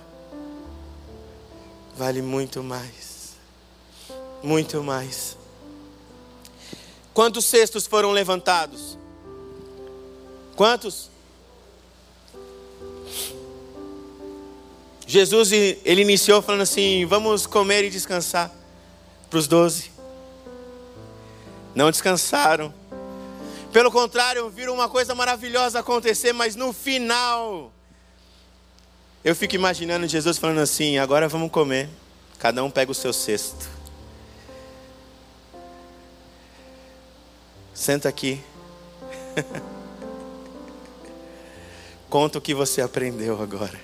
vale 1.98 2.22
muito 2.22 2.64
mais. 2.64 3.34
Muito 4.42 4.82
mais. 4.82 5.36
Quantos 7.14 7.44
cestos 7.44 7.86
foram 7.86 8.12
levantados? 8.12 8.98
Quantos? 10.56 11.10
Jesus 15.06 15.52
ele 15.52 16.02
iniciou 16.02 16.42
falando 16.42 16.62
assim: 16.62 17.06
vamos 17.06 17.46
comer 17.46 17.84
e 17.84 17.90
descansar 17.90 18.50
para 19.30 19.40
os 19.40 19.46
doze 19.46 19.93
não 21.76 21.90
descansaram. 21.92 22.74
Pelo 23.72 23.92
contrário, 23.92 24.50
viram 24.50 24.74
uma 24.74 24.88
coisa 24.88 25.16
maravilhosa 25.16 25.80
acontecer, 25.80 26.32
mas 26.32 26.56
no 26.56 26.72
final, 26.72 27.72
eu 29.24 29.36
fico 29.36 29.56
imaginando 29.56 30.08
Jesus 30.08 30.38
falando 30.38 30.60
assim: 30.60 30.98
agora 30.98 31.28
vamos 31.28 31.50
comer, 31.50 31.90
cada 32.38 32.64
um 32.64 32.70
pega 32.70 32.92
o 32.92 32.96
seu 32.96 33.12
cesto. 33.12 33.68
Senta 37.74 38.08
aqui. 38.08 38.40
Conta 42.10 42.38
o 42.38 42.42
que 42.42 42.54
você 42.54 42.80
aprendeu 42.82 43.42
agora. 43.42 43.80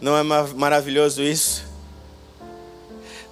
Não 0.00 0.16
é 0.16 0.22
maravilhoso 0.22 1.22
isso? 1.22 1.63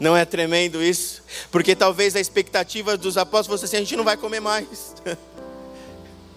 Não 0.03 0.17
é 0.17 0.25
tremendo 0.25 0.83
isso? 0.83 1.23
Porque 1.53 1.77
talvez 1.77 2.17
a 2.17 2.21
expectativa 2.21 2.97
dos 2.97 3.17
apóstolos 3.17 3.61
fosse 3.61 3.67
assim: 3.67 3.77
a 3.77 3.87
gente 3.87 3.95
não 3.95 4.03
vai 4.03 4.17
comer 4.17 4.41
mais, 4.41 4.97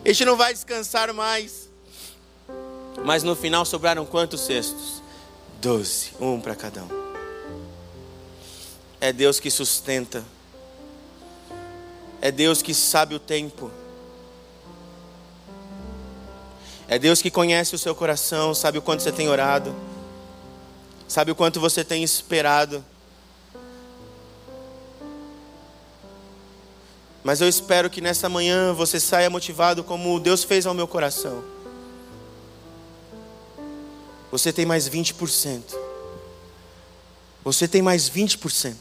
a 0.06 0.08
gente 0.08 0.24
não 0.24 0.38
vai 0.38 0.54
descansar 0.54 1.12
mais. 1.12 1.68
Mas 3.04 3.24
no 3.24 3.36
final 3.36 3.66
sobraram 3.66 4.06
quantos 4.06 4.42
cestos? 4.42 5.02
Doze, 5.60 6.12
um 6.20 6.40
para 6.40 6.54
cada 6.54 6.84
um. 6.84 6.90
É 9.02 9.12
Deus 9.12 9.40
que 9.40 9.50
sustenta. 9.50 10.24
É 12.22 12.32
Deus 12.32 12.62
que 12.62 12.74
sabe 12.76 13.16
o 13.16 13.20
tempo. 13.20 13.72
É 16.88 17.00
Deus 17.00 17.20
que 17.20 17.32
conhece 17.32 17.74
o 17.74 17.80
seu 17.80 17.96
coração, 17.96 18.54
sabe 18.54 18.78
o 18.78 18.82
quanto 18.84 19.02
você 19.02 19.12
tem 19.12 19.28
orado, 19.28 19.76
sabe 21.08 21.32
o 21.32 21.36
quanto 21.36 21.60
você 21.60 21.84
tem 21.84 22.04
esperado. 22.04 22.86
Mas 27.26 27.42
eu 27.42 27.50
espero 27.50 27.90
que 27.90 28.02
nessa 28.02 28.30
manhã 28.30 28.72
você 28.72 29.00
saia 29.00 29.32
motivado 29.32 29.84
como 29.84 30.20
Deus 30.20 30.44
fez 30.44 30.68
ao 30.68 30.76
meu 30.76 30.88
coração. 30.88 31.44
Você 34.32 34.54
tem 34.54 34.64
mais 34.64 34.88
20%. 34.88 35.76
Você 37.44 37.68
tem 37.68 37.82
mais 37.82 38.08
20%. 38.08 38.76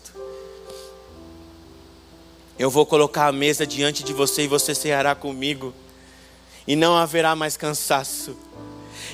Eu 2.59 2.69
vou 2.69 2.85
colocar 2.85 3.29
a 3.29 3.33
mesa 3.33 3.67
diante 3.67 4.05
de 4.05 4.13
você 4.13 4.43
e 4.43 4.47
você 4.47 4.75
ceará 4.75 5.15
comigo. 5.15 5.73
E 6.67 6.77
não 6.77 6.99
haverá 6.99 7.35
mais 7.35 7.57
cansaço. 7.57 8.37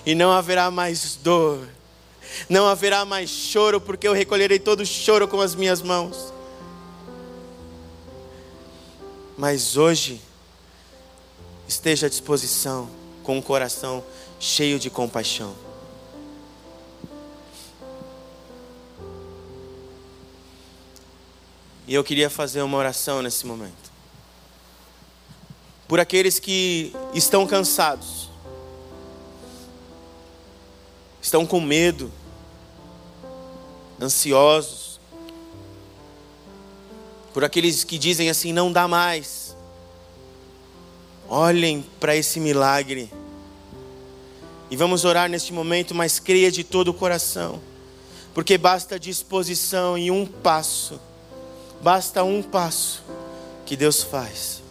E 0.05 0.13
não 0.13 0.33
haverá 0.33 0.73
mais 0.73 1.15
dor. 1.15 1.69
Não 2.49 2.67
haverá 2.67 3.05
mais 3.05 3.31
choro, 3.31 3.81
porque 3.81 4.09
eu 4.09 4.13
recolherei 4.13 4.59
todo 4.59 4.85
choro 4.85 5.29
com 5.29 5.41
as 5.41 5.55
minhas 5.55 5.81
mãos. 5.81 6.33
Mas 9.37 9.77
hoje, 9.77 10.21
esteja 11.67 12.07
à 12.07 12.11
disposição, 12.11 12.91
com 13.23 13.39
um 13.39 13.43
coração 13.43 14.05
cheio 14.39 14.79
de 14.79 14.91
compaixão. 14.91 15.55
E 21.87 21.95
eu 21.95 22.05
queria 22.05 22.31
fazer 22.31 22.63
uma 22.63 22.79
oração 22.79 23.21
nesse 23.21 23.47
momento. 23.47 23.91
Por 25.89 25.99
aqueles 25.99 26.39
que 26.39 26.95
estão 27.13 27.47
cansados, 27.47 28.31
estão 31.21 31.45
com 31.45 31.61
medo, 31.61 32.13
ansiosos, 34.01 34.80
por 37.33 37.45
aqueles 37.45 37.85
que 37.85 37.99
dizem 37.99 38.31
assim: 38.31 38.53
não 38.53 38.73
dá 38.73 38.87
mais. 38.89 39.57
Olhem 41.29 41.85
para 42.01 42.17
esse 42.17 42.41
milagre. 42.41 43.11
E 44.71 44.77
vamos 44.77 45.05
orar 45.05 45.29
neste 45.29 45.53
momento, 45.53 45.95
mas 45.95 46.21
creia 46.21 46.51
de 46.51 46.63
todo 46.63 46.89
o 46.89 46.95
coração, 46.95 47.61
porque 48.33 48.57
basta 48.57 49.01
disposição 49.01 49.99
e 49.99 50.13
um 50.13 50.25
passo, 50.25 51.01
basta 51.83 52.23
um 52.23 52.41
passo 52.41 53.03
que 53.67 53.77
Deus 53.77 54.03
faz. 54.03 54.63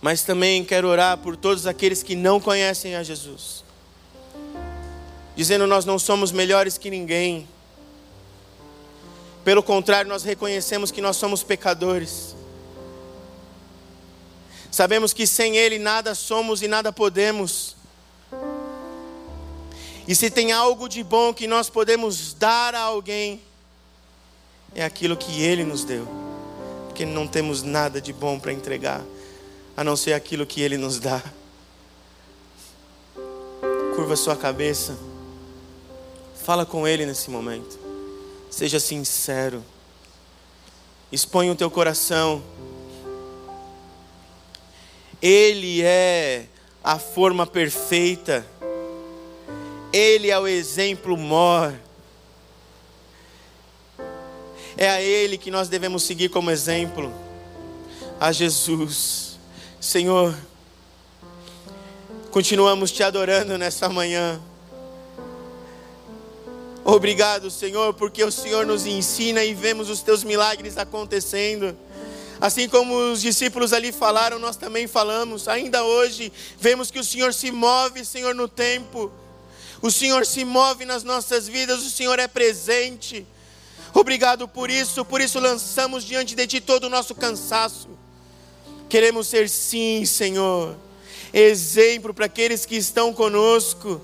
Mas 0.00 0.24
também 0.24 0.64
quero 0.64 0.88
orar 0.88 1.18
por 1.18 1.36
todos 1.36 1.68
aqueles 1.68 2.02
que 2.02 2.16
não 2.16 2.40
conhecem 2.40 2.96
a 2.96 3.04
Jesus, 3.04 3.62
dizendo: 5.36 5.64
nós 5.64 5.84
não 5.84 5.96
somos 5.96 6.32
melhores 6.32 6.76
que 6.76 6.90
ninguém, 6.90 7.48
pelo 9.44 9.62
contrário, 9.62 10.08
nós 10.08 10.22
reconhecemos 10.22 10.90
que 10.90 11.00
nós 11.00 11.16
somos 11.16 11.42
pecadores. 11.42 12.36
Sabemos 14.70 15.12
que 15.12 15.26
sem 15.26 15.56
Ele 15.56 15.78
nada 15.78 16.14
somos 16.14 16.62
e 16.62 16.68
nada 16.68 16.92
podemos. 16.92 17.76
E 20.06 20.14
se 20.14 20.30
tem 20.30 20.52
algo 20.52 20.88
de 20.88 21.02
bom 21.02 21.34
que 21.34 21.46
nós 21.46 21.68
podemos 21.68 22.34
dar 22.34 22.74
a 22.74 22.80
alguém, 22.80 23.40
é 24.74 24.84
aquilo 24.84 25.16
que 25.16 25.42
Ele 25.42 25.64
nos 25.64 25.84
deu. 25.84 26.06
Porque 26.86 27.04
não 27.04 27.26
temos 27.26 27.62
nada 27.62 28.00
de 28.00 28.12
bom 28.12 28.38
para 28.38 28.52
entregar, 28.52 29.02
a 29.76 29.82
não 29.82 29.96
ser 29.96 30.12
aquilo 30.12 30.46
que 30.46 30.60
Ele 30.60 30.76
nos 30.76 31.00
dá. 31.00 31.22
Curva 33.94 34.16
sua 34.16 34.36
cabeça, 34.36 34.96
fala 36.44 36.64
com 36.64 36.86
Ele 36.86 37.04
nesse 37.04 37.30
momento. 37.30 37.81
Seja 38.52 38.78
sincero. 38.78 39.64
Expõe 41.10 41.50
o 41.50 41.54
teu 41.54 41.70
coração. 41.70 42.44
Ele 45.22 45.80
é 45.80 46.44
a 46.84 46.98
forma 46.98 47.46
perfeita. 47.46 48.46
Ele 49.90 50.30
é 50.30 50.38
o 50.38 50.46
exemplo 50.46 51.16
mor. 51.16 51.72
É 54.76 54.90
a 54.90 55.00
Ele 55.00 55.38
que 55.38 55.50
nós 55.50 55.70
devemos 55.70 56.02
seguir 56.02 56.28
como 56.28 56.50
exemplo. 56.50 57.10
A 58.20 58.32
Jesus. 58.32 59.38
Senhor, 59.80 60.36
continuamos 62.30 62.92
te 62.92 63.02
adorando 63.02 63.56
nessa 63.56 63.88
manhã. 63.88 64.38
Obrigado, 66.84 67.48
Senhor, 67.48 67.94
porque 67.94 68.24
o 68.24 68.32
Senhor 68.32 68.66
nos 68.66 68.86
ensina 68.86 69.44
e 69.44 69.54
vemos 69.54 69.88
os 69.88 70.00
teus 70.00 70.24
milagres 70.24 70.76
acontecendo. 70.76 71.76
Assim 72.40 72.68
como 72.68 73.12
os 73.12 73.22
discípulos 73.22 73.72
ali 73.72 73.92
falaram, 73.92 74.36
nós 74.40 74.56
também 74.56 74.88
falamos. 74.88 75.46
Ainda 75.46 75.84
hoje, 75.84 76.32
vemos 76.58 76.90
que 76.90 76.98
o 76.98 77.04
Senhor 77.04 77.32
se 77.32 77.52
move, 77.52 78.04
Senhor, 78.04 78.34
no 78.34 78.48
tempo. 78.48 79.12
O 79.80 79.92
Senhor 79.92 80.26
se 80.26 80.44
move 80.44 80.84
nas 80.84 81.04
nossas 81.04 81.46
vidas, 81.46 81.86
o 81.86 81.90
Senhor 81.90 82.18
é 82.18 82.26
presente. 82.26 83.24
Obrigado 83.94 84.48
por 84.48 84.68
isso, 84.68 85.04
por 85.04 85.20
isso 85.20 85.38
lançamos 85.38 86.02
diante 86.02 86.34
de 86.34 86.46
Ti 86.48 86.60
todo 86.60 86.84
o 86.84 86.90
nosso 86.90 87.14
cansaço. 87.14 87.88
Queremos 88.88 89.28
ser, 89.28 89.48
sim, 89.48 90.04
Senhor, 90.04 90.74
exemplo 91.32 92.12
para 92.12 92.26
aqueles 92.26 92.66
que 92.66 92.74
estão 92.74 93.12
conosco 93.12 94.00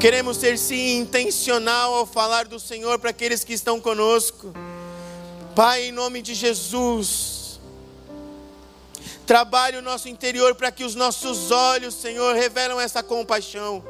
Queremos 0.00 0.38
ser 0.38 0.58
sim 0.58 0.98
intencional 0.98 1.94
ao 1.94 2.06
falar 2.06 2.46
do 2.46 2.58
Senhor 2.58 2.98
para 2.98 3.10
aqueles 3.10 3.44
que 3.44 3.52
estão 3.52 3.80
conosco. 3.80 4.52
Pai, 5.54 5.84
em 5.84 5.92
nome 5.92 6.20
de 6.20 6.34
Jesus, 6.34 7.60
trabalhe 9.26 9.76
o 9.76 9.82
nosso 9.82 10.08
interior 10.08 10.54
para 10.54 10.72
que 10.72 10.84
os 10.84 10.94
nossos 10.94 11.50
olhos, 11.50 11.94
Senhor, 11.94 12.34
revelam 12.34 12.80
essa 12.80 13.02
compaixão, 13.02 13.84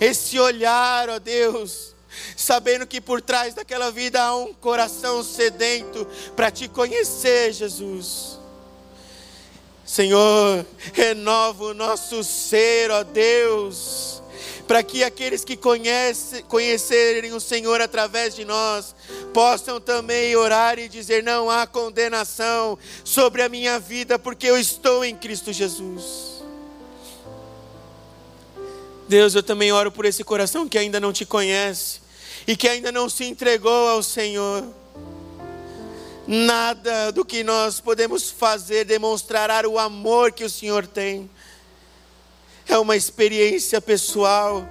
esse 0.00 0.38
olhar, 0.38 1.10
ó 1.10 1.18
Deus, 1.18 1.94
sabendo 2.36 2.86
que 2.86 3.00
por 3.00 3.20
trás 3.20 3.52
daquela 3.52 3.90
vida 3.90 4.22
há 4.22 4.36
um 4.36 4.54
coração 4.54 5.22
sedento 5.22 6.06
para 6.34 6.50
te 6.50 6.68
conhecer, 6.68 7.52
Jesus. 7.52 8.38
Senhor, 9.84 10.64
renova 10.92 11.64
o 11.64 11.74
nosso 11.74 12.22
ser, 12.22 12.90
ó 12.90 13.02
Deus 13.02 14.21
para 14.72 14.82
que 14.82 15.04
aqueles 15.04 15.44
que 15.44 15.54
conhece, 15.54 16.42
conhecerem 16.44 17.34
o 17.34 17.40
Senhor 17.40 17.82
através 17.82 18.34
de 18.34 18.42
nós 18.42 18.94
possam 19.34 19.78
também 19.78 20.34
orar 20.34 20.78
e 20.78 20.88
dizer: 20.88 21.22
não 21.22 21.50
há 21.50 21.66
condenação 21.66 22.78
sobre 23.04 23.42
a 23.42 23.50
minha 23.50 23.78
vida, 23.78 24.18
porque 24.18 24.46
eu 24.46 24.56
estou 24.56 25.04
em 25.04 25.14
Cristo 25.14 25.52
Jesus. 25.52 26.42
Deus, 29.06 29.34
eu 29.34 29.42
também 29.42 29.70
oro 29.72 29.92
por 29.92 30.06
esse 30.06 30.24
coração 30.24 30.66
que 30.66 30.78
ainda 30.78 30.98
não 30.98 31.12
te 31.12 31.26
conhece 31.26 32.00
e 32.46 32.56
que 32.56 32.66
ainda 32.66 32.90
não 32.90 33.10
se 33.10 33.26
entregou 33.26 33.90
ao 33.90 34.02
Senhor. 34.02 34.64
Nada 36.26 37.12
do 37.12 37.26
que 37.26 37.44
nós 37.44 37.78
podemos 37.78 38.30
fazer 38.30 38.86
demonstrará 38.86 39.68
o 39.68 39.78
amor 39.78 40.32
que 40.32 40.44
o 40.44 40.48
Senhor 40.48 40.86
tem 40.86 41.28
é 42.72 42.78
uma 42.78 42.96
experiência 42.96 43.80
pessoal. 43.82 44.66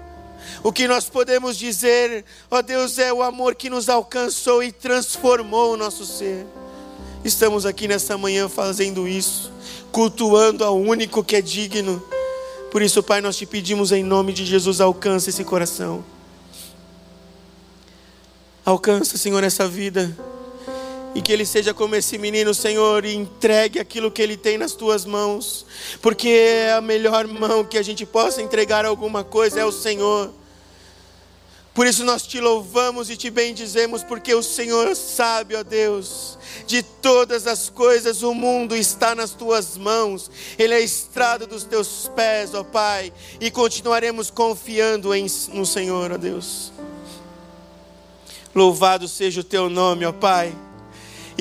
O 0.64 0.72
que 0.72 0.88
nós 0.88 1.08
podemos 1.08 1.56
dizer, 1.56 2.26
ó 2.50 2.62
Deus, 2.62 2.98
é 2.98 3.14
o 3.14 3.22
amor 3.22 3.54
que 3.54 3.70
nos 3.70 3.90
alcançou 3.90 4.64
e 4.64 4.72
transformou 4.72 5.74
o 5.74 5.78
nosso 5.78 6.04
ser. 6.04 6.48
Estamos 7.24 7.64
aqui 7.64 7.88
nessa 7.88 8.18
manhã 8.18 8.50
fazendo 8.50 9.08
isso, 9.08 9.52
cultuando 9.92 10.64
ao 10.64 10.80
único 10.80 11.24
que 11.24 11.36
é 11.36 11.42
digno. 11.42 12.04
Por 12.72 12.82
isso, 12.82 13.04
Pai, 13.04 13.22
nós 13.22 13.38
te 13.38 13.46
pedimos 13.46 13.92
em 13.92 14.04
nome 14.04 14.34
de 14.34 14.46
Jesus, 14.46 14.82
alcança 14.82 15.30
esse 15.30 15.44
coração. 15.44 16.04
Alcança, 18.66 19.16
Senhor, 19.16 19.44
essa 19.44 19.68
vida. 19.68 20.18
E 21.14 21.22
que 21.22 21.32
ele 21.32 21.46
seja 21.46 21.74
como 21.74 21.96
esse 21.96 22.18
menino, 22.18 22.54
Senhor, 22.54 23.04
e 23.04 23.16
entregue 23.16 23.80
aquilo 23.80 24.12
que 24.12 24.22
ele 24.22 24.38
tem 24.38 24.58
nas 24.58 24.74
tuas 24.74 25.06
mãos, 25.06 25.66
porque 26.02 26.30
é 26.30 26.74
a 26.74 26.82
melhor 26.82 27.28
mão 27.28 27.66
que 27.66 27.78
a 27.78 27.84
gente 27.84 28.06
possa 28.06 28.42
entregar 28.42 28.86
alguma 28.86 29.24
coisa 29.24 29.60
é 29.60 29.66
o 29.66 29.72
Senhor. 29.72 30.32
Por 31.74 31.88
isso 31.88 32.04
nós 32.04 32.24
te 32.24 32.40
louvamos 32.42 33.10
e 33.10 33.16
te 33.16 33.30
bendizemos, 33.30 34.04
porque 34.04 34.36
o 34.36 34.44
Senhor 34.44 34.94
sabe, 34.94 35.56
ó 35.56 35.64
Deus, 35.64 36.38
de 36.68 36.84
todas 36.84 37.48
as 37.48 37.70
coisas 37.70 38.24
o 38.24 38.34
mundo 38.34 38.76
está 38.76 39.16
nas 39.16 39.32
tuas 39.32 39.78
mãos, 39.78 40.30
ele 40.60 40.74
é 40.74 40.78
a 40.78 40.82
estrada 40.82 41.48
dos 41.48 41.64
teus 41.64 42.12
pés, 42.14 42.54
ó 42.54 42.64
Pai, 42.64 43.14
e 43.40 43.50
continuaremos 43.50 44.30
confiando 44.30 45.16
em, 45.16 45.26
no 45.54 45.66
Senhor, 45.66 46.12
ó 46.12 46.18
Deus. 46.18 46.74
Louvado 48.54 49.08
seja 49.08 49.40
o 49.40 49.46
teu 49.46 49.70
nome, 49.70 50.06
ó 50.06 50.12
Pai. 50.12 50.54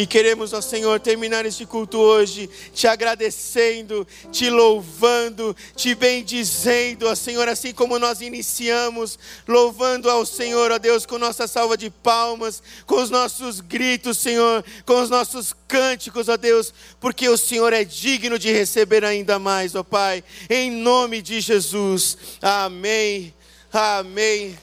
E 0.01 0.07
queremos, 0.07 0.55
ó 0.55 0.63
Senhor, 0.63 0.99
terminar 0.99 1.45
este 1.45 1.67
culto 1.67 1.99
hoje 1.99 2.49
te 2.73 2.87
agradecendo, 2.87 4.09
te 4.33 4.49
louvando, 4.49 5.55
te 5.77 5.95
bendizendo, 5.95 7.07
ó 7.07 7.15
Senhor, 7.15 7.47
assim 7.51 7.75
como 7.75 7.99
nós 7.99 8.23
iniciamos, 8.23 9.19
louvando 9.47 10.09
ao 10.09 10.25
Senhor, 10.25 10.73
ó 10.73 10.79
Deus, 10.79 11.05
com 11.05 11.19
nossa 11.19 11.47
salva 11.47 11.77
de 11.77 11.91
palmas, 11.91 12.63
com 12.87 12.95
os 12.95 13.11
nossos 13.11 13.61
gritos, 13.61 14.17
Senhor, 14.17 14.65
com 14.87 15.03
os 15.03 15.11
nossos 15.11 15.55
cânticos, 15.69 16.31
ó 16.31 16.39
Deus, 16.39 16.73
porque 16.99 17.29
o 17.29 17.37
Senhor 17.37 17.71
é 17.75 17.85
digno 17.85 18.39
de 18.39 18.51
receber 18.51 19.05
ainda 19.05 19.39
mais, 19.39 19.75
ó 19.75 19.83
Pai, 19.83 20.25
em 20.49 20.71
nome 20.71 21.21
de 21.21 21.43
Jesus. 21.43 22.17
Amém. 22.41 23.35
Amém. 23.71 24.59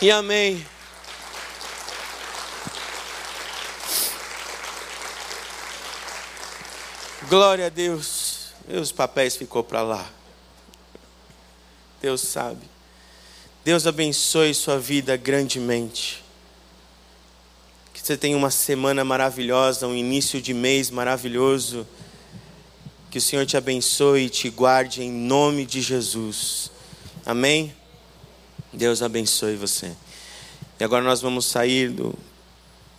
E 0.00 0.10
amém. 0.10 0.73
Glória 7.28 7.66
a 7.66 7.68
Deus. 7.70 8.48
Meus 8.68 8.92
papéis 8.92 9.36
ficou 9.36 9.62
para 9.62 9.82
lá. 9.82 10.10
Deus 12.00 12.20
sabe. 12.20 12.60
Deus 13.64 13.86
abençoe 13.86 14.52
sua 14.52 14.78
vida 14.78 15.16
grandemente. 15.16 16.22
Que 17.94 18.00
você 18.00 18.16
tenha 18.16 18.36
uma 18.36 18.50
semana 18.50 19.04
maravilhosa, 19.04 19.86
um 19.86 19.94
início 19.94 20.40
de 20.40 20.52
mês 20.52 20.90
maravilhoso. 20.90 21.86
Que 23.10 23.18
o 23.18 23.22
Senhor 23.22 23.46
te 23.46 23.56
abençoe 23.56 24.24
e 24.24 24.28
te 24.28 24.50
guarde 24.50 25.02
em 25.02 25.10
nome 25.10 25.64
de 25.64 25.80
Jesus. 25.80 26.70
Amém? 27.24 27.74
Deus 28.70 29.00
abençoe 29.00 29.56
você. 29.56 29.92
E 30.78 30.84
agora 30.84 31.02
nós 31.02 31.22
vamos 31.22 31.46
sair 31.46 31.88
do 31.88 32.14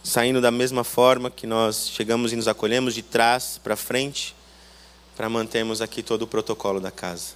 saindo 0.05 0.39
da 0.39 0.51
mesma 0.51 0.83
forma 0.83 1.31
que 1.31 1.47
nós 1.47 1.89
chegamos 1.89 2.31
e 2.31 2.35
nos 2.35 2.47
acolhemos 2.47 2.93
de 2.93 3.01
trás 3.01 3.59
para 3.61 3.75
frente, 3.75 4.35
para 5.17 5.27
mantermos 5.27 5.81
aqui 5.81 6.03
todo 6.03 6.21
o 6.21 6.27
protocolo 6.27 6.79
da 6.79 6.91
casa. 6.91 7.33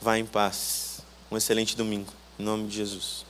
Vá 0.00 0.16
em 0.16 0.24
paz. 0.24 1.00
Um 1.30 1.36
excelente 1.36 1.76
domingo. 1.76 2.12
Em 2.38 2.44
nome 2.44 2.68
de 2.68 2.76
Jesus. 2.76 3.29